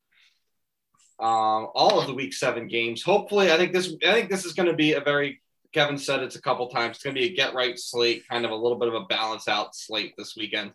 um, 1.19 1.67
all 1.75 1.99
of 1.99 2.07
the 2.07 2.13
Week 2.13 2.33
Seven 2.33 2.67
games. 2.67 3.03
Hopefully, 3.03 3.51
I 3.51 3.57
think 3.57 3.71
this. 3.73 3.93
I 4.05 4.13
think 4.13 4.29
this 4.29 4.45
is 4.45 4.53
going 4.53 4.67
to 4.69 4.75
be 4.75 4.93
a 4.93 5.01
very. 5.01 5.41
Kevin 5.73 5.97
said 5.97 6.21
it's 6.21 6.35
a 6.35 6.41
couple 6.41 6.67
times. 6.69 6.97
It's 6.97 7.03
going 7.03 7.15
to 7.15 7.21
be 7.21 7.27
a 7.27 7.35
get 7.35 7.53
right 7.55 7.77
slate, 7.79 8.27
kind 8.29 8.45
of 8.45 8.51
a 8.51 8.55
little 8.55 8.77
bit 8.77 8.89
of 8.89 8.93
a 8.93 9.05
balance 9.05 9.47
out 9.47 9.75
slate 9.75 10.13
this 10.17 10.35
weekend. 10.37 10.71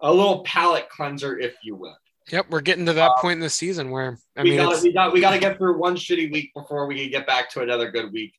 A 0.00 0.12
little 0.12 0.42
palate 0.42 0.88
cleanser, 0.88 1.38
if 1.38 1.54
you 1.62 1.76
will. 1.76 1.96
Yep, 2.32 2.46
we're 2.50 2.60
getting 2.60 2.86
to 2.86 2.92
that 2.94 3.12
point 3.18 3.34
in 3.34 3.40
the 3.40 3.50
season 3.50 3.90
where 3.90 4.18
I 4.36 4.42
we 4.42 4.50
mean, 4.50 4.58
got 4.58 4.68
it's- 4.70 4.82
we 4.82 4.92
got 4.92 5.12
we 5.12 5.20
got 5.20 5.32
to 5.32 5.38
get 5.38 5.56
through 5.58 5.78
one 5.78 5.96
shitty 5.96 6.32
week 6.32 6.50
before 6.54 6.86
we 6.86 6.96
can 7.00 7.10
get 7.10 7.26
back 7.26 7.50
to 7.50 7.60
another 7.60 7.90
good 7.90 8.12
week. 8.12 8.34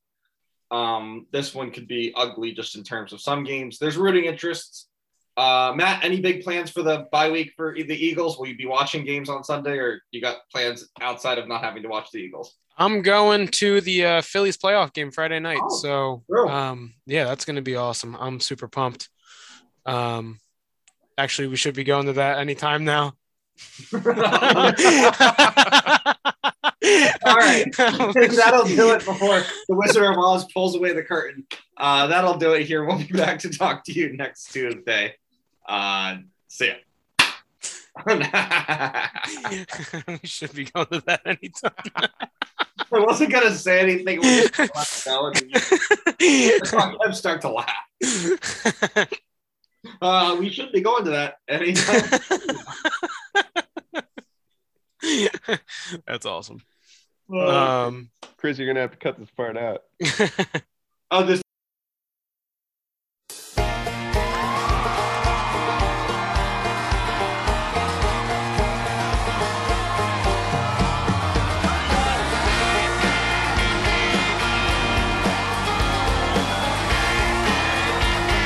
Um, 0.70 1.28
this 1.32 1.54
one 1.54 1.72
could 1.72 1.88
be 1.88 2.14
ugly 2.16 2.54
just 2.54 2.76
in 2.76 2.84
terms 2.84 3.12
of 3.14 3.22
some 3.22 3.44
games. 3.44 3.78
There's 3.78 3.98
rooting 3.98 4.26
interests. 4.26 4.88
Uh, 5.42 5.74
Matt, 5.76 6.04
any 6.04 6.22
big 6.22 6.44
plans 6.44 6.70
for 6.70 6.84
the 6.84 7.08
bye 7.12 7.32
week 7.32 7.54
for 7.58 7.74
the 7.74 7.96
Eagles? 7.96 8.38
Will 8.38 8.46
you 8.46 8.56
be 8.56 8.68
watching 8.68 9.04
games 9.04 9.28
on 9.28 9.44
Sunday, 9.44 9.80
or 9.80 10.04
you 10.12 10.22
got 10.22 10.48
plans 10.52 10.90
outside 11.02 11.40
of 11.40 11.48
not 11.48 11.64
having 11.64 11.82
to 11.82 11.90
watch 11.90 12.12
the 12.12 12.20
Eagles? 12.20 12.54
I'm 12.78 13.02
going 13.02 13.48
to 13.48 13.82
the 13.82 14.06
uh, 14.06 14.22
Phillies 14.22 14.56
playoff 14.56 14.94
game 14.94 15.10
Friday 15.10 15.40
night. 15.40 15.58
Oh, 15.60 15.80
so, 15.80 16.24
cool. 16.32 16.48
um, 16.48 16.94
yeah, 17.08 17.24
that's 17.24 17.46
going 17.46 17.56
to 17.56 17.64
be 17.64 17.76
awesome. 17.76 18.16
I'm 18.20 18.40
super 18.40 18.68
pumped. 18.68 19.10
Um, 19.84 20.38
actually, 21.18 21.48
we 21.48 21.56
should 21.56 21.74
be 21.74 21.86
going 21.86 22.06
to 22.06 22.14
that 22.14 22.38
anytime 22.38 22.86
now. 22.86 23.14
All 27.26 27.36
right. 27.36 27.66
that'll 27.76 28.68
do 28.68 28.94
it 28.94 29.06
before 29.06 29.42
the 29.68 29.76
Wizard 29.76 30.04
of 30.04 30.20
Oz 30.20 30.46
pulls 30.54 30.76
away 30.76 30.94
the 30.94 31.04
curtain. 31.04 31.48
Uh, 31.78 32.06
that'll 32.08 32.38
do 32.38 32.54
it 32.54 32.66
here. 32.66 32.86
We'll 32.86 33.00
be 33.00 33.06
back 33.06 33.40
to 33.40 33.50
talk 33.50 33.84
to 33.86 33.92
you 33.92 34.16
next 34.16 34.52
Tuesday. 34.52 35.16
Uh, 35.68 36.18
see 36.48 36.68
ya. 36.68 36.74
We 40.08 40.20
should 40.28 40.54
be 40.54 40.64
going 40.66 40.88
to 40.88 41.02
that 41.08 41.22
anytime. 41.26 41.72
I 42.94 43.00
wasn't 43.00 43.32
gonna 43.32 43.54
say 43.54 43.80
anything. 43.82 44.20
We 44.22 44.48
just 44.48 44.60
let 44.60 45.02
go 45.06 45.28
and 45.28 46.98
I'm 47.06 47.14
starting 47.14 47.42
to 47.42 47.50
laugh. 47.50 49.10
Uh, 50.02 50.36
we 50.40 50.50
should 50.50 50.72
be 50.72 50.82
going 50.82 51.04
to 51.06 51.12
that 51.12 51.38
anytime. 51.48 52.22
That's 56.06 56.26
awesome. 56.26 56.62
Uh, 57.32 57.88
Um, 57.88 58.10
Chris, 58.38 58.58
you're 58.58 58.68
gonna 58.68 58.82
have 58.82 58.92
to 58.92 58.98
cut 58.98 59.18
this 59.20 59.30
part 59.32 59.58
out. 59.58 59.84
oh, 61.12 61.24
this 61.24 61.41